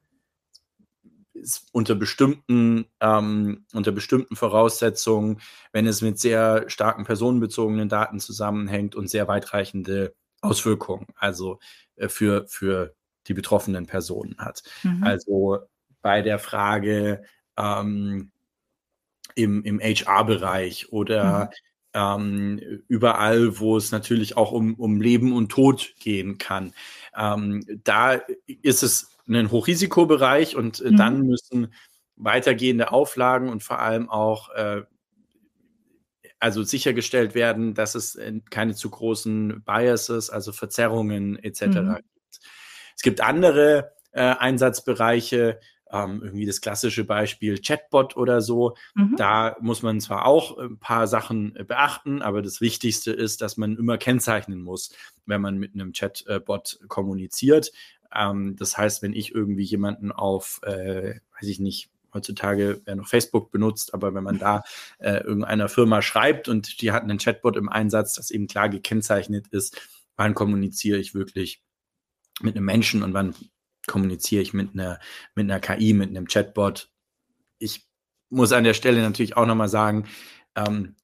[1.71, 5.41] unter bestimmten, ähm, unter bestimmten Voraussetzungen,
[5.71, 11.59] wenn es mit sehr starken personenbezogenen Daten zusammenhängt und sehr weitreichende Auswirkungen, also
[11.95, 12.95] äh, für, für
[13.27, 14.63] die betroffenen Personen hat.
[14.83, 15.03] Mhm.
[15.03, 15.59] Also
[16.01, 17.23] bei der Frage
[17.57, 18.31] ähm,
[19.35, 21.51] im, im HR-Bereich oder
[21.93, 22.59] mhm.
[22.59, 26.73] ähm, überall, wo es natürlich auch um, um Leben und Tod gehen kann.
[27.15, 28.21] Ähm, da
[28.61, 30.97] ist es einen Hochrisikobereich und äh, mhm.
[30.97, 31.73] dann müssen
[32.15, 34.83] weitergehende Auflagen und vor allem auch äh,
[36.39, 41.61] also sichergestellt werden, dass es äh, keine zu großen Biases, also Verzerrungen etc.
[41.61, 41.95] Mhm.
[41.95, 42.39] gibt.
[42.95, 45.59] Es gibt andere äh, Einsatzbereiche,
[45.91, 48.75] ähm, irgendwie das klassische Beispiel Chatbot oder so.
[48.95, 49.15] Mhm.
[49.17, 53.57] Da muss man zwar auch ein paar Sachen äh, beachten, aber das Wichtigste ist, dass
[53.57, 54.91] man immer kennzeichnen muss,
[55.25, 57.71] wenn man mit einem Chatbot kommuniziert.
[58.13, 63.07] Ähm, das heißt, wenn ich irgendwie jemanden auf, äh, weiß ich nicht, heutzutage wer noch
[63.07, 64.63] Facebook benutzt, aber wenn man da
[64.99, 69.47] äh, irgendeiner Firma schreibt und die hat einen Chatbot im Einsatz, das eben klar gekennzeichnet
[69.49, 69.79] ist,
[70.15, 71.61] wann kommuniziere ich wirklich
[72.41, 73.35] mit einem Menschen und wann
[73.87, 74.99] kommuniziere ich mit einer,
[75.35, 76.89] mit einer KI, mit einem Chatbot.
[77.59, 77.87] Ich
[78.29, 80.05] muss an der Stelle natürlich auch nochmal sagen,
[80.55, 80.95] ähm,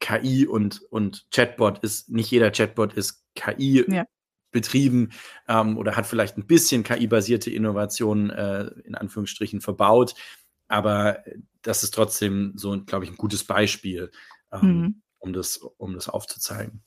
[0.00, 4.04] KI und, und Chatbot ist, nicht jeder Chatbot ist KI ja.
[4.50, 5.10] betrieben
[5.48, 10.14] ähm, oder hat vielleicht ein bisschen KI-basierte Innovationen äh, in Anführungsstrichen verbaut.
[10.68, 11.22] Aber
[11.62, 14.10] das ist trotzdem so, glaube ich, ein gutes Beispiel,
[14.52, 15.02] ähm, mhm.
[15.18, 16.82] um, das, um das aufzuzeigen.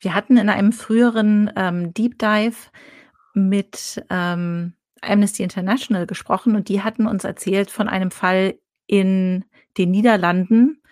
[0.00, 2.56] Wir hatten in einem früheren ähm, Deep Dive
[3.36, 9.44] mit ähm, Amnesty International gesprochen und die hatten uns erzählt von einem Fall in
[9.78, 10.82] den Niederlanden,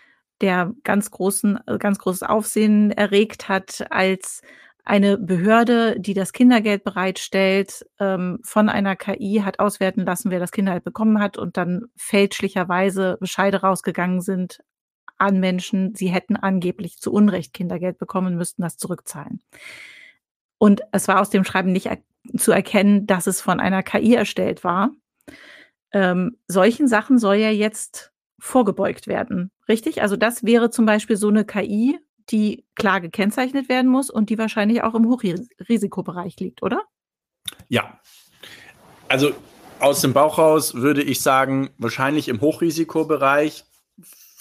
[0.41, 4.43] der ganz großen, ganz großes Aufsehen erregt hat, als
[4.85, 10.53] eine Behörde, die das Kindergeld bereitstellt, ähm, von einer KI hat auswerten lassen, wer das
[10.53, 14.59] Kindergeld bekommen hat und dann fälschlicherweise Bescheide rausgegangen sind
[15.17, 19.41] an Menschen, sie hätten angeblich zu Unrecht Kindergeld bekommen, müssten das zurückzahlen.
[20.59, 21.89] Und es war aus dem Schreiben nicht
[22.37, 24.91] zu erkennen, dass es von einer KI erstellt war.
[25.93, 30.03] Ähm, solchen Sachen soll ja jetzt vorgebeugt werden, richtig?
[30.03, 31.99] Also das wäre zum Beispiel so eine KI,
[32.31, 36.83] die klar gekennzeichnet werden muss und die wahrscheinlich auch im Hochrisikobereich liegt, oder?
[37.69, 38.01] Ja.
[39.09, 39.33] Also
[39.81, 43.65] aus dem Bauch raus würde ich sagen, wahrscheinlich im Hochrisikobereich,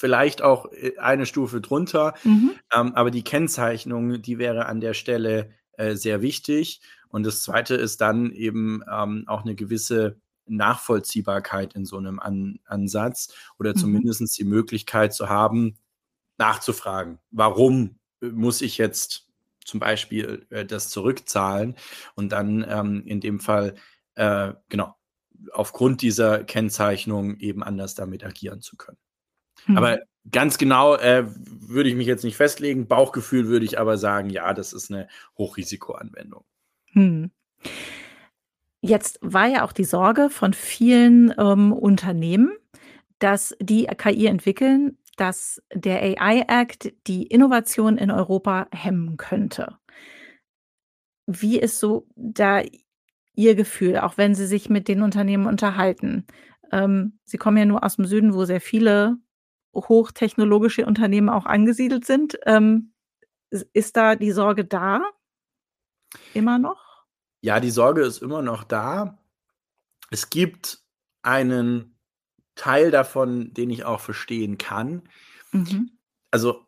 [0.03, 2.13] vielleicht auch äh, eine Stufe drunter.
[2.23, 2.51] Mhm.
[2.73, 6.81] Ähm, aber die Kennzeichnung, die wäre an der Stelle äh, sehr wichtig.
[7.13, 12.59] Und das Zweite ist dann eben ähm, auch eine gewisse Nachvollziehbarkeit in so einem An
[12.65, 13.77] Ansatz oder mhm.
[13.77, 15.77] zumindest die Möglichkeit zu haben,
[16.39, 19.27] nachzufragen, warum äh, muss ich jetzt
[19.63, 21.75] zum Beispiel äh, das zurückzahlen
[22.15, 23.75] und dann ähm, in dem Fall,
[24.15, 24.95] äh, genau,
[25.51, 28.97] aufgrund dieser Kennzeichnung eben anders damit agieren zu können.
[29.67, 29.77] Mhm.
[29.77, 29.99] Aber
[30.31, 32.87] ganz genau äh, würde ich mich jetzt nicht festlegen.
[32.87, 36.43] Bauchgefühl würde ich aber sagen, ja, das ist eine Hochrisikoanwendung.
[36.93, 37.31] Mhm.
[38.81, 42.51] Jetzt war ja auch die Sorge von vielen ähm, Unternehmen,
[43.19, 49.77] dass die KI entwickeln, dass der AI Act die Innovation in Europa hemmen könnte.
[51.27, 52.61] Wie ist so da
[53.35, 56.27] Ihr Gefühl, auch wenn Sie sich mit den Unternehmen unterhalten?
[56.71, 59.17] Ähm, Sie kommen ja nur aus dem Süden, wo sehr viele
[59.73, 62.37] hochtechnologische Unternehmen auch angesiedelt sind.
[62.45, 62.93] Ähm,
[63.49, 65.01] ist da die Sorge da?
[66.33, 66.82] Immer noch?
[67.43, 69.19] Ja, die Sorge ist immer noch da.
[70.09, 70.79] Es gibt
[71.23, 71.97] einen
[72.55, 75.01] Teil davon, den ich auch verstehen kann.
[75.51, 75.91] Mhm.
[76.31, 76.65] Also,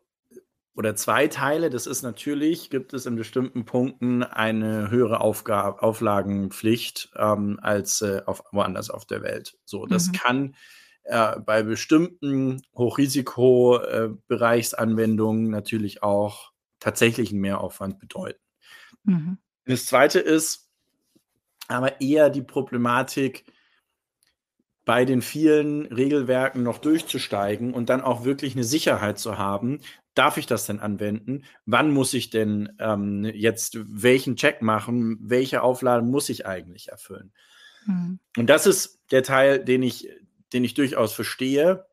[0.74, 7.08] oder zwei Teile, das ist natürlich, gibt es in bestimmten Punkten eine höhere Aufgabe, Auflagenpflicht
[7.16, 9.56] ähm, als äh, auf, woanders auf der Welt.
[9.64, 10.12] So, das mhm.
[10.12, 10.54] kann
[11.04, 18.42] äh, bei bestimmten Hochrisikobereichsanwendungen äh, natürlich auch tatsächlich einen Mehraufwand bedeuten.
[19.04, 19.38] Mhm.
[19.64, 20.65] Das zweite ist
[21.68, 23.44] aber eher die Problematik,
[24.86, 29.80] bei den vielen Regelwerken noch durchzusteigen und dann auch wirklich eine Sicherheit zu haben.
[30.14, 31.42] Darf ich das denn anwenden?
[31.66, 35.18] Wann muss ich denn ähm, jetzt welchen Check machen?
[35.20, 37.32] Welche Auflagen muss ich eigentlich erfüllen?
[37.84, 38.20] Mhm.
[38.36, 40.08] Und das ist der Teil, den ich,
[40.52, 41.84] den ich durchaus verstehe,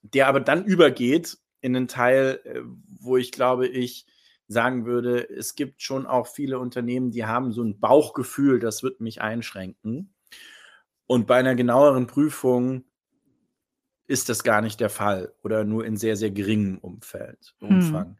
[0.00, 2.60] der aber dann übergeht in einen Teil, äh,
[2.98, 4.06] wo ich glaube, ich
[4.50, 9.00] sagen würde, es gibt schon auch viele Unternehmen, die haben so ein Bauchgefühl, das wird
[9.00, 10.12] mich einschränken.
[11.06, 12.84] Und bei einer genaueren Prüfung
[14.08, 17.68] ist das gar nicht der Fall oder nur in sehr, sehr geringem Umfeld, hm.
[17.68, 18.06] Umfang.
[18.06, 18.16] Hm.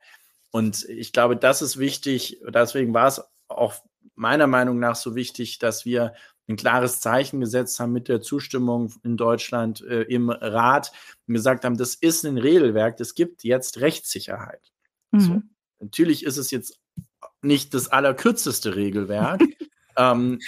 [0.53, 2.41] Und ich glaube, das ist wichtig.
[2.49, 3.75] Deswegen war es auch
[4.15, 6.15] meiner Meinung nach so wichtig, dass wir
[6.49, 10.93] ein klares Zeichen gesetzt haben mit der Zustimmung in Deutschland äh, im Rat
[11.27, 14.73] und gesagt haben, das ist ein Regelwerk, es gibt jetzt Rechtssicherheit.
[15.11, 15.21] Mhm.
[15.21, 15.43] So.
[15.81, 16.81] Natürlich ist es jetzt
[17.43, 19.41] nicht das allerkürzeste Regelwerk.
[19.97, 20.39] ähm,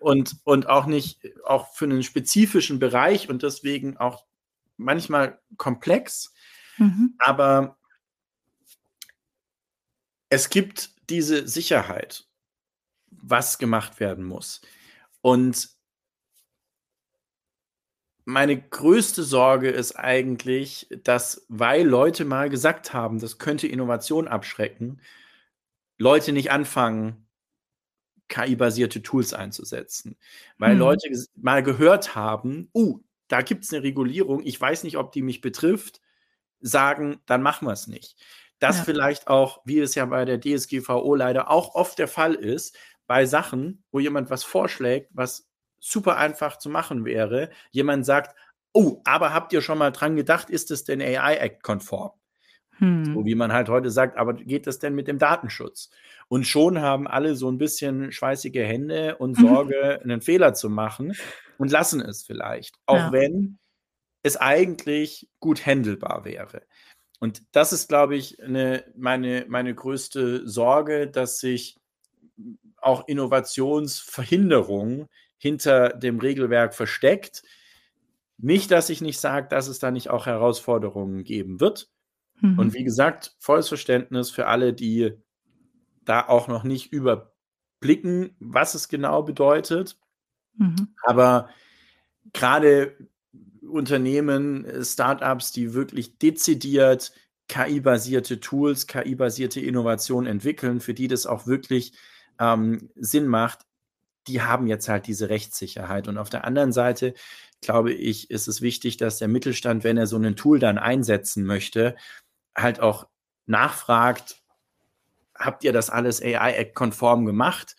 [0.00, 4.24] und, und auch nicht, auch für einen spezifischen Bereich und deswegen auch
[4.76, 6.32] manchmal komplex.
[6.78, 7.14] Mhm.
[7.18, 7.78] Aber
[10.28, 12.26] es gibt diese Sicherheit,
[13.10, 14.60] was gemacht werden muss.
[15.20, 15.70] Und
[18.28, 25.00] meine größte Sorge ist eigentlich, dass, weil Leute mal gesagt haben, das könnte Innovation abschrecken,
[25.96, 27.26] Leute nicht anfangen,
[28.28, 30.18] KI-basierte Tools einzusetzen.
[30.58, 30.78] Weil hm.
[30.78, 35.22] Leute mal gehört haben, uh, da gibt es eine Regulierung, ich weiß nicht, ob die
[35.22, 36.02] mich betrifft,
[36.60, 38.22] sagen, dann machen wir es nicht.
[38.58, 38.84] Das ja.
[38.84, 43.24] vielleicht auch, wie es ja bei der DSGVO leider auch oft der Fall ist, bei
[43.24, 45.47] Sachen, wo jemand was vorschlägt, was
[45.80, 48.34] super einfach zu machen wäre, jemand sagt,
[48.72, 52.12] oh, aber habt ihr schon mal dran gedacht, ist es denn AI-Act-konform?
[52.78, 53.04] Hm.
[53.06, 55.90] So wie man halt heute sagt, aber geht das denn mit dem Datenschutz?
[56.28, 59.46] Und schon haben alle so ein bisschen schweißige Hände und mhm.
[59.46, 61.14] Sorge, einen Fehler zu machen
[61.56, 63.12] und lassen es vielleicht, auch ja.
[63.12, 63.58] wenn
[64.22, 66.62] es eigentlich gut handelbar wäre.
[67.18, 71.76] Und das ist, glaube ich, eine, meine, meine größte Sorge, dass sich
[72.76, 77.42] auch Innovationsverhinderung hinter dem Regelwerk versteckt.
[78.36, 81.90] Nicht, dass ich nicht sage, dass es da nicht auch Herausforderungen geben wird.
[82.40, 82.58] Mhm.
[82.58, 85.12] Und wie gesagt, volles Verständnis für alle, die
[86.04, 89.98] da auch noch nicht überblicken, was es genau bedeutet.
[90.56, 90.88] Mhm.
[91.02, 91.48] Aber
[92.32, 92.96] gerade
[93.62, 97.12] Unternehmen, Startups, die wirklich dezidiert
[97.48, 101.92] KI-basierte Tools, KI-basierte Innovation entwickeln, für die das auch wirklich
[102.38, 103.60] ähm, Sinn macht,
[104.28, 106.08] die haben jetzt halt diese Rechtssicherheit.
[106.08, 107.14] Und auf der anderen Seite,
[107.60, 111.44] glaube ich, ist es wichtig, dass der Mittelstand, wenn er so ein Tool dann einsetzen
[111.44, 111.96] möchte,
[112.56, 113.08] halt auch
[113.46, 114.42] nachfragt,
[115.34, 117.76] habt ihr das alles AI-Act-konform gemacht?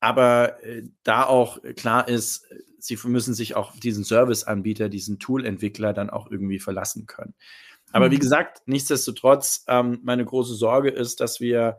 [0.00, 2.46] Aber äh, da auch klar ist,
[2.78, 7.34] sie müssen sich auch diesen Service-Anbieter, diesen Tool-Entwickler dann auch irgendwie verlassen können.
[7.92, 8.12] Aber mhm.
[8.12, 11.78] wie gesagt, nichtsdestotrotz, ähm, meine große Sorge ist, dass wir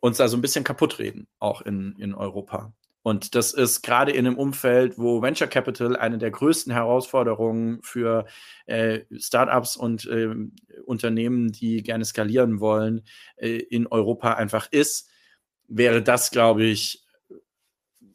[0.00, 2.72] uns da so ein bisschen kaputt reden, auch in, in Europa.
[3.02, 8.26] Und das ist gerade in einem Umfeld, wo Venture Capital eine der größten Herausforderungen für
[8.66, 10.34] äh, Startups und äh,
[10.84, 13.02] Unternehmen, die gerne skalieren wollen,
[13.36, 15.08] äh, in Europa einfach ist,
[15.66, 17.06] wäre das, glaube ich,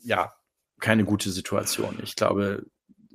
[0.01, 0.33] ja,
[0.79, 1.97] keine gute Situation.
[2.03, 2.65] Ich glaube,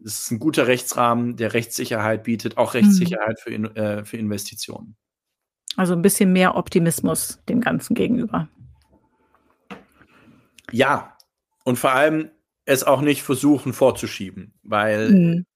[0.04, 3.42] es ist ein guter Rechtsrahmen, der Rechtssicherheit bietet, auch Rechtssicherheit mhm.
[3.42, 4.96] für, in, äh, für Investitionen.
[5.76, 8.48] Also ein bisschen mehr Optimismus dem Ganzen gegenüber.
[10.72, 11.16] Ja,
[11.64, 12.30] und vor allem
[12.64, 15.46] es auch nicht versuchen vorzuschieben, weil mhm.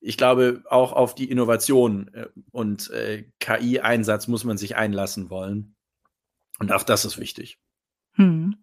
[0.00, 5.76] ich glaube, auch auf die Innovation äh, und äh, KI-Einsatz muss man sich einlassen wollen.
[6.58, 7.58] Und auch das ist wichtig.
[8.16, 8.56] Mhm.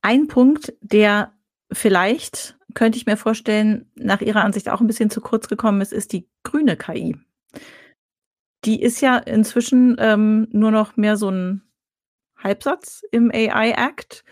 [0.00, 1.32] Ein Punkt, der
[1.70, 5.92] vielleicht, könnte ich mir vorstellen, nach Ihrer Ansicht auch ein bisschen zu kurz gekommen ist,
[5.92, 7.16] ist die grüne KI.
[8.64, 11.62] Die ist ja inzwischen ähm, nur noch mehr so ein
[12.36, 14.24] Halbsatz im AI Act.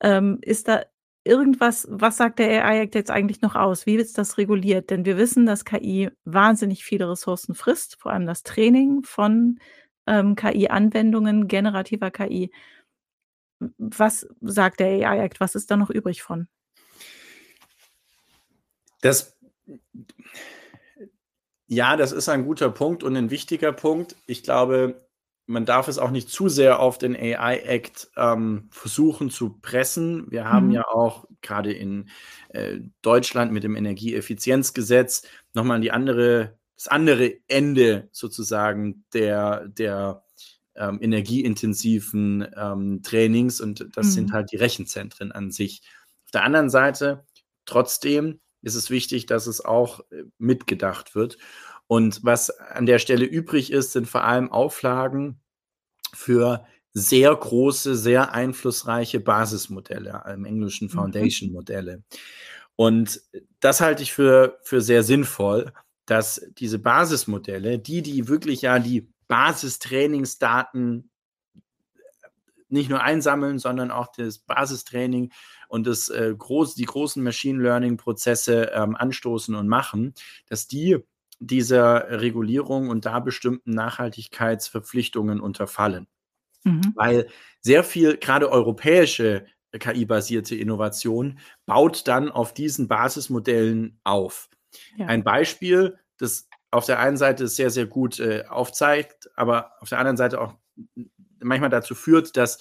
[0.00, 0.84] Ähm, ist da
[1.24, 3.86] irgendwas, was sagt der AI Act jetzt eigentlich noch aus?
[3.86, 4.90] Wie ist das reguliert?
[4.90, 9.58] Denn wir wissen, dass KI wahnsinnig viele Ressourcen frisst, vor allem das Training von
[10.06, 12.50] ähm, KI-Anwendungen, generativer KI.
[13.78, 15.40] Was sagt der AI Act?
[15.40, 16.48] Was ist da noch übrig von?
[19.02, 19.38] Das,
[21.66, 24.16] ja, das ist ein guter Punkt und ein wichtiger Punkt.
[24.26, 25.06] Ich glaube,
[25.50, 30.30] man darf es auch nicht zu sehr auf den AI-Act ähm, versuchen zu pressen.
[30.30, 30.74] Wir haben mhm.
[30.74, 32.08] ja auch gerade in
[32.50, 40.22] äh, Deutschland mit dem Energieeffizienzgesetz nochmal die andere, das andere Ende sozusagen der, der
[40.76, 44.10] ähm, energieintensiven ähm, Trainings und das mhm.
[44.10, 45.82] sind halt die Rechenzentren an sich.
[46.26, 47.24] Auf der anderen Seite,
[47.64, 51.38] trotzdem ist es wichtig, dass es auch äh, mitgedacht wird.
[51.90, 55.40] Und was an der Stelle übrig ist, sind vor allem Auflagen
[56.14, 60.92] für sehr große, sehr einflussreiche Basismodelle, im Englischen mhm.
[60.92, 62.04] Foundation-Modelle.
[62.76, 63.22] Und
[63.58, 65.72] das halte ich für, für sehr sinnvoll,
[66.06, 71.10] dass diese Basismodelle, die, die wirklich ja die Basistrainingsdaten
[72.68, 75.32] nicht nur einsammeln, sondern auch das Basistraining
[75.66, 80.14] und das, äh, groß, die großen Machine Learning-Prozesse ähm, anstoßen und machen,
[80.46, 81.02] dass die
[81.40, 86.06] dieser Regulierung und da bestimmten Nachhaltigkeitsverpflichtungen unterfallen.
[86.64, 86.92] Mhm.
[86.94, 87.26] Weil
[87.60, 94.48] sehr viel, gerade europäische KI-basierte Innovation, baut dann auf diesen Basismodellen auf.
[94.96, 95.06] Ja.
[95.06, 99.98] Ein Beispiel, das auf der einen Seite sehr, sehr gut äh, aufzeigt, aber auf der
[99.98, 100.54] anderen Seite auch
[101.40, 102.58] manchmal dazu führt, dass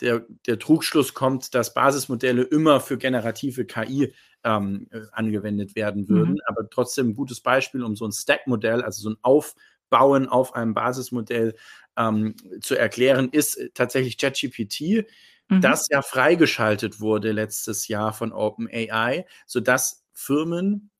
[0.00, 4.12] der, der Trugschluss kommt, dass Basismodelle immer für generative KI
[4.44, 6.34] ähm, äh, angewendet werden würden.
[6.34, 6.40] Mhm.
[6.46, 10.74] Aber trotzdem ein gutes Beispiel, um so ein Stack-Modell, also so ein Aufbauen auf einem
[10.74, 11.56] Basismodell
[11.96, 15.06] ähm, zu erklären, ist äh, tatsächlich ChatGPT,
[15.48, 15.60] mhm.
[15.60, 20.90] das ja freigeschaltet wurde letztes Jahr von OpenAI, sodass Firmen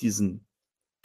[0.00, 0.44] diesen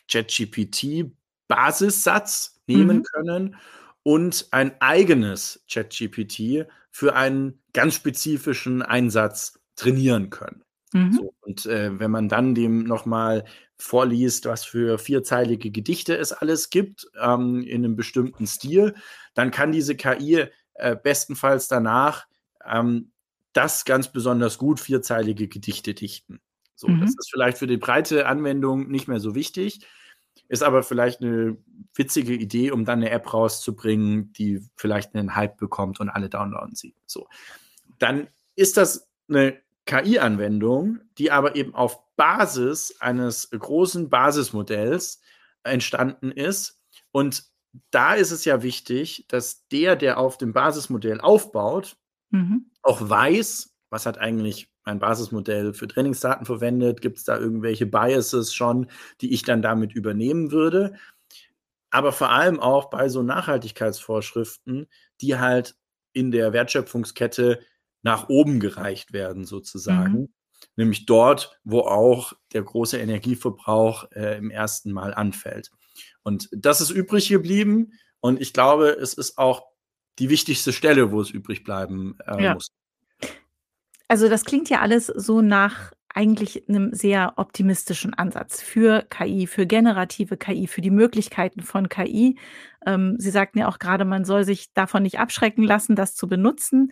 [0.09, 3.03] ChatGPT-Basissatz nehmen mhm.
[3.03, 3.55] können
[4.03, 6.67] und ein eigenes ChatGPT
[6.97, 10.63] für einen ganz spezifischen Einsatz trainieren können.
[10.93, 11.13] Mhm.
[11.13, 13.45] So, und äh, wenn man dann dem nochmal
[13.77, 18.95] vorliest, was für vierzeilige Gedichte es alles gibt, ähm, in einem bestimmten Stil,
[19.35, 22.25] dann kann diese KI äh, bestenfalls danach
[22.65, 23.11] ähm,
[23.53, 26.39] das ganz besonders gut vierzeilige Gedichte dichten.
[26.73, 27.01] So, mhm.
[27.01, 29.85] das ist vielleicht für die breite Anwendung nicht mehr so wichtig,
[30.49, 31.57] ist aber vielleicht eine
[31.93, 36.75] witzige Idee, um dann eine App rauszubringen, die vielleicht einen Hype bekommt und alle downloaden
[36.75, 36.95] sie.
[37.05, 37.27] So,
[37.99, 45.21] dann ist das eine KI-Anwendung, die aber eben auf Basis eines großen Basismodells
[45.63, 46.79] entstanden ist.
[47.11, 47.45] Und
[47.91, 51.97] da ist es ja wichtig, dass der, der auf dem Basismodell aufbaut,
[52.29, 52.71] mhm.
[52.81, 58.53] auch weiß, was hat eigentlich mein Basismodell für Trainingsdaten verwendet, gibt es da irgendwelche Biases
[58.53, 58.87] schon,
[59.19, 60.95] die ich dann damit übernehmen würde.
[61.89, 64.87] Aber vor allem auch bei so Nachhaltigkeitsvorschriften,
[65.19, 65.75] die halt
[66.13, 67.59] in der Wertschöpfungskette
[68.01, 70.13] nach oben gereicht werden, sozusagen.
[70.13, 70.29] Mhm.
[70.77, 75.69] Nämlich dort, wo auch der große Energieverbrauch äh, im ersten Mal anfällt.
[76.23, 77.91] Und das ist übrig geblieben.
[78.21, 79.63] Und ich glaube, es ist auch
[80.17, 82.53] die wichtigste Stelle, wo es übrig bleiben äh, ja.
[82.53, 82.71] muss.
[84.07, 89.67] Also das klingt ja alles so nach eigentlich einem sehr optimistischen Ansatz für KI, für
[89.67, 92.37] generative KI, für die Möglichkeiten von KI.
[92.85, 96.27] Ähm, Sie sagten ja auch gerade, man soll sich davon nicht abschrecken lassen, das zu
[96.27, 96.91] benutzen.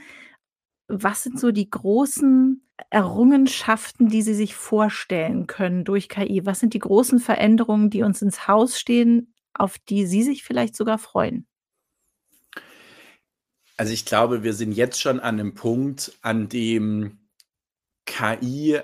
[0.88, 2.62] Was sind so die großen
[2.92, 6.46] Errungenschaften, die Sie sich vorstellen können durch KI?
[6.46, 10.76] Was sind die großen Veränderungen, die uns ins Haus stehen, auf die Sie sich vielleicht
[10.76, 11.48] sogar freuen?
[13.78, 17.20] Also ich glaube, wir sind jetzt schon an einem Punkt, an dem
[18.06, 18.80] KI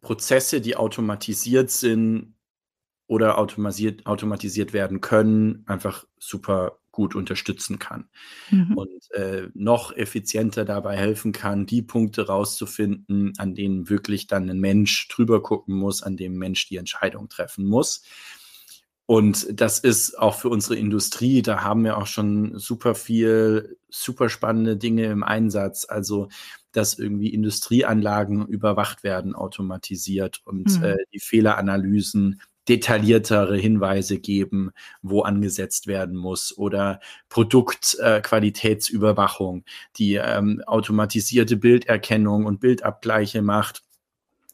[0.00, 2.34] Prozesse, die automatisiert sind
[3.06, 8.08] oder automatisiert, automatisiert werden können, einfach super gut unterstützen kann
[8.50, 8.76] mhm.
[8.76, 14.60] und äh, noch effizienter dabei helfen kann, die Punkte rauszufinden, an denen wirklich dann ein
[14.60, 18.04] Mensch drüber gucken muss, an dem Mensch die Entscheidung treffen muss.
[19.06, 24.28] Und das ist auch für unsere Industrie, da haben wir auch schon super viel, super
[24.28, 25.86] spannende Dinge im Einsatz.
[25.88, 26.28] Also,
[26.70, 30.84] dass irgendwie Industrieanlagen überwacht werden, automatisiert und mhm.
[30.84, 34.70] äh, die Fehleranalysen detailliertere Hinweise geben,
[35.02, 39.62] wo angesetzt werden muss oder Produktqualitätsüberwachung, äh,
[39.96, 43.82] die ähm, automatisierte Bilderkennung und Bildabgleiche macht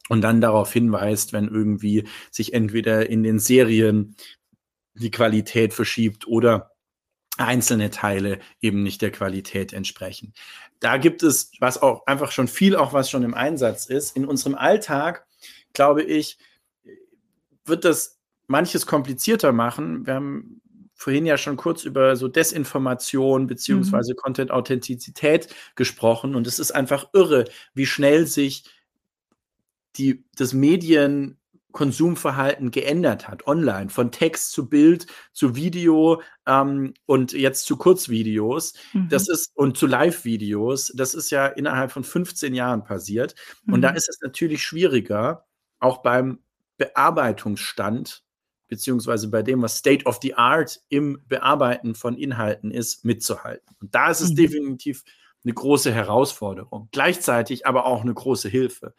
[0.09, 4.17] und dann darauf hinweist, wenn irgendwie sich entweder in den Serien
[4.99, 6.73] die Qualität verschiebt oder
[7.39, 10.35] einzelne Teile eben nicht der Qualität entsprechen.
[10.81, 14.17] Da gibt es was auch einfach schon viel, auch was schon im Einsatz ist.
[14.17, 15.27] In unserem Alltag,
[15.73, 16.39] glaube ich,
[17.65, 18.19] wird das
[18.49, 20.07] manches komplizierter machen.
[20.07, 20.61] Wir haben
[20.95, 24.17] vorhin ja schon kurz über so Desinformation beziehungsweise mhm.
[24.17, 28.65] Content-Authentizität gesprochen und es ist einfach irre, wie schnell sich
[29.97, 30.53] die, das
[31.79, 38.75] Medienkonsumverhalten geändert hat, online, von Text zu Bild zu Video ähm, und jetzt zu Kurzvideos.
[38.93, 39.09] Mhm.
[39.09, 40.93] Das ist und zu Live-Videos.
[40.97, 43.35] Das ist ja innerhalb von 15 Jahren passiert.
[43.65, 43.75] Mhm.
[43.75, 43.97] Und da mhm.
[43.97, 45.47] ist es natürlich schwieriger,
[45.79, 46.41] auch beim
[46.77, 48.23] Bearbeitungsstand
[48.69, 53.75] beziehungsweise bei dem, was State of the Art im Bearbeiten von Inhalten ist, mitzuhalten.
[53.81, 54.37] Und da ist es mhm.
[54.37, 55.05] definitiv
[55.45, 58.95] eine große Herausforderung, gleichzeitig aber auch eine große Hilfe.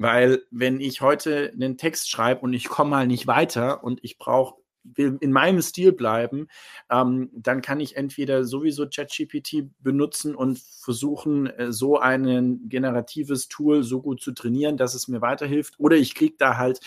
[0.00, 4.16] Weil wenn ich heute einen Text schreibe und ich komme mal nicht weiter und ich
[4.16, 6.48] brauche will in meinem Stil bleiben,
[6.90, 13.82] ähm, dann kann ich entweder sowieso ChatGPT benutzen und versuchen, äh, so ein generatives Tool
[13.82, 15.74] so gut zu trainieren, dass es mir weiterhilft.
[15.78, 16.80] Oder ich kriege da halt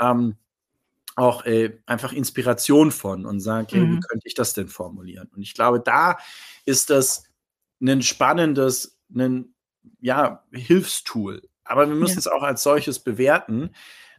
[0.00, 0.34] ähm,
[1.14, 3.92] auch äh, einfach Inspiration von und sage, mhm.
[3.92, 5.30] wie könnte ich das denn formulieren?
[5.36, 6.18] Und ich glaube, da
[6.64, 7.28] ist das
[7.80, 9.54] ein spannendes, ein
[10.00, 12.20] ja, Hilfstool aber wir müssen ja.
[12.20, 13.70] es auch als solches bewerten,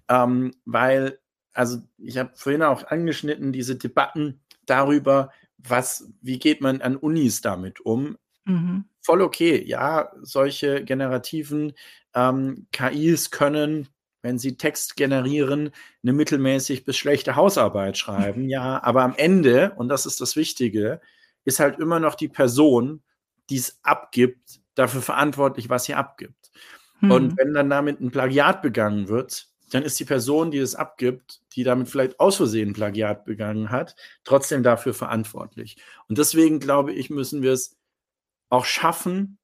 [0.09, 1.19] ähm, weil,
[1.53, 7.41] also ich habe vorhin auch angeschnitten, diese Debatten darüber, was, wie geht man an Unis
[7.41, 8.17] damit um?
[8.45, 8.85] Mhm.
[9.01, 11.73] Voll okay, ja, solche generativen
[12.13, 13.89] ähm, KIs können,
[14.21, 15.71] wenn sie Text generieren,
[16.03, 21.01] eine mittelmäßig bis schlechte Hausarbeit schreiben, ja, aber am Ende, und das ist das Wichtige,
[21.45, 23.01] ist halt immer noch die Person,
[23.49, 26.36] die es abgibt, dafür verantwortlich, was sie abgibt.
[26.99, 27.11] Mhm.
[27.11, 31.41] Und wenn dann damit ein Plagiat begangen wird, dann ist die Person, die es abgibt,
[31.53, 35.77] die damit vielleicht aus Versehen Plagiat begangen hat, trotzdem dafür verantwortlich.
[36.07, 37.77] Und deswegen glaube ich, müssen wir es
[38.49, 39.37] auch schaffen,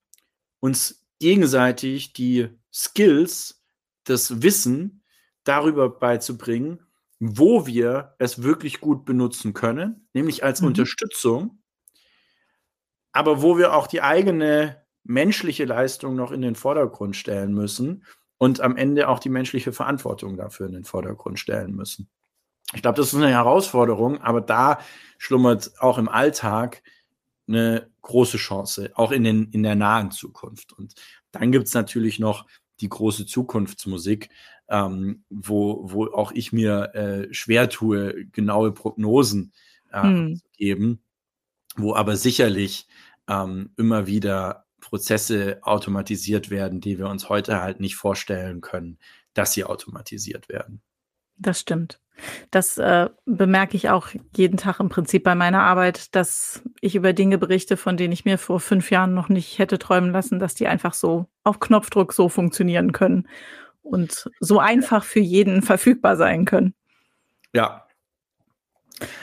[0.60, 3.62] uns gegenseitig die Skills,
[4.06, 5.04] das Wissen
[5.43, 6.80] darüber beizubringen,
[7.20, 10.68] wo wir es wirklich gut benutzen können, nämlich als mhm.
[10.68, 11.62] Unterstützung,
[13.12, 18.06] aber wo wir auch die eigene menschliche Leistung noch in den Vordergrund stellen müssen
[18.38, 22.10] und am Ende auch die menschliche Verantwortung dafür in den Vordergrund stellen müssen.
[22.74, 24.80] Ich glaube, das ist eine Herausforderung, aber da
[25.18, 26.82] schlummert auch im Alltag
[27.47, 30.74] eine große Chance, auch in, den, in der nahen Zukunft.
[30.74, 30.95] Und
[31.32, 32.45] dann gibt es natürlich noch
[32.80, 34.30] die große Zukunftsmusik,
[34.70, 39.54] ähm, wo, wo auch ich mir äh, schwer tue, genaue Prognosen
[39.91, 40.36] äh, hm.
[40.38, 41.04] zu geben,
[41.76, 42.88] wo aber sicherlich
[43.28, 49.00] ähm, immer wieder Prozesse automatisiert werden, die wir uns heute halt nicht vorstellen können,
[49.34, 50.82] dass sie automatisiert werden.
[51.38, 52.00] Das stimmt.
[52.52, 57.12] Das äh, bemerke ich auch jeden Tag im Prinzip bei meiner Arbeit, dass ich über
[57.12, 60.54] Dinge berichte, von denen ich mir vor fünf Jahren noch nicht hätte träumen lassen, dass
[60.54, 63.28] die einfach so auf Knopfdruck so funktionieren können
[63.82, 66.76] und so einfach für jeden verfügbar sein können.
[67.52, 67.88] Ja.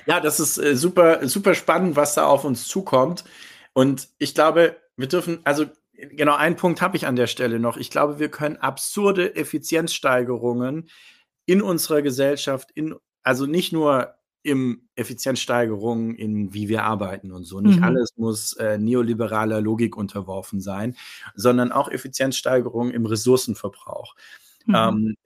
[0.05, 3.25] Ja, das ist äh, super, super spannend, was da auf uns zukommt.
[3.73, 7.77] Und ich glaube, wir dürfen, also genau einen Punkt habe ich an der Stelle noch.
[7.77, 10.89] Ich glaube, wir können absurde Effizienzsteigerungen
[11.47, 17.61] in unserer Gesellschaft, in, also nicht nur im Effizienzsteigerung in wie wir arbeiten und so.
[17.61, 17.85] Nicht mhm.
[17.85, 20.97] alles muss äh, neoliberaler Logik unterworfen sein,
[21.35, 24.15] sondern auch Effizienzsteigerung im Ressourcenverbrauch.
[24.65, 24.75] Mhm.
[24.75, 25.17] Ähm,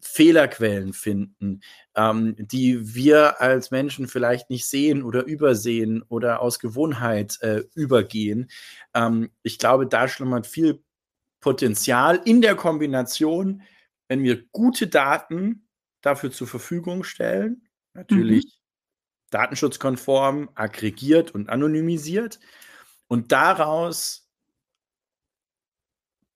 [0.00, 1.60] Fehlerquellen finden,
[1.94, 8.50] ähm, die wir als Menschen vielleicht nicht sehen oder übersehen oder aus Gewohnheit äh, übergehen.
[8.94, 10.82] Ähm, ich glaube, da schlummert viel
[11.40, 13.62] Potenzial in der Kombination,
[14.08, 15.66] wenn wir gute Daten
[16.00, 17.68] dafür zur Verfügung stellen.
[17.94, 19.30] Natürlich mhm.
[19.30, 22.40] datenschutzkonform, aggregiert und anonymisiert.
[23.08, 24.28] Und daraus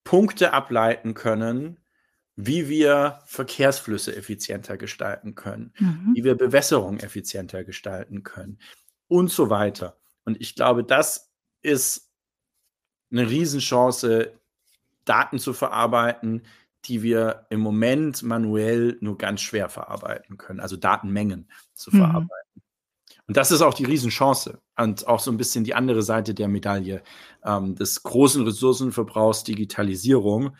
[0.03, 1.77] Punkte ableiten können,
[2.35, 6.11] wie wir Verkehrsflüsse effizienter gestalten können, mhm.
[6.15, 8.59] wie wir Bewässerung effizienter gestalten können
[9.07, 9.97] und so weiter.
[10.25, 11.31] Und ich glaube, das
[11.61, 12.11] ist
[13.11, 14.33] eine Riesenchance,
[15.05, 16.41] Daten zu verarbeiten,
[16.85, 21.97] die wir im Moment manuell nur ganz schwer verarbeiten können, also Datenmengen zu mhm.
[21.99, 22.61] verarbeiten.
[23.27, 26.47] Und das ist auch die Riesenchance und auch so ein bisschen die andere Seite der
[26.47, 27.01] Medaille
[27.43, 30.55] ähm, des großen Ressourcenverbrauchs Digitalisierung.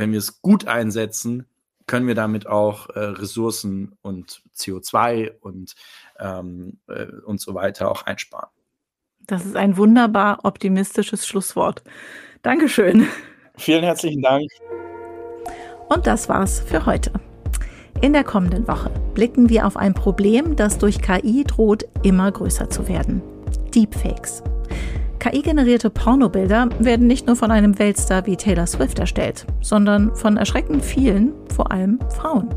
[0.00, 1.44] Wenn wir es gut einsetzen,
[1.86, 5.74] können wir damit auch äh, Ressourcen und CO2 und,
[6.18, 8.48] ähm, äh, und so weiter auch einsparen.
[9.26, 11.82] Das ist ein wunderbar optimistisches Schlusswort.
[12.40, 13.08] Dankeschön.
[13.58, 14.50] Vielen herzlichen Dank.
[15.90, 17.12] Und das war's für heute.
[18.00, 22.70] In der kommenden Woche blicken wir auf ein Problem, das durch KI droht, immer größer
[22.70, 23.20] zu werden.
[23.74, 24.42] Deepfakes.
[25.20, 30.82] KI-generierte Pornobilder werden nicht nur von einem Weltstar wie Taylor Swift erstellt, sondern von erschreckend
[30.82, 32.48] vielen, vor allem Frauen.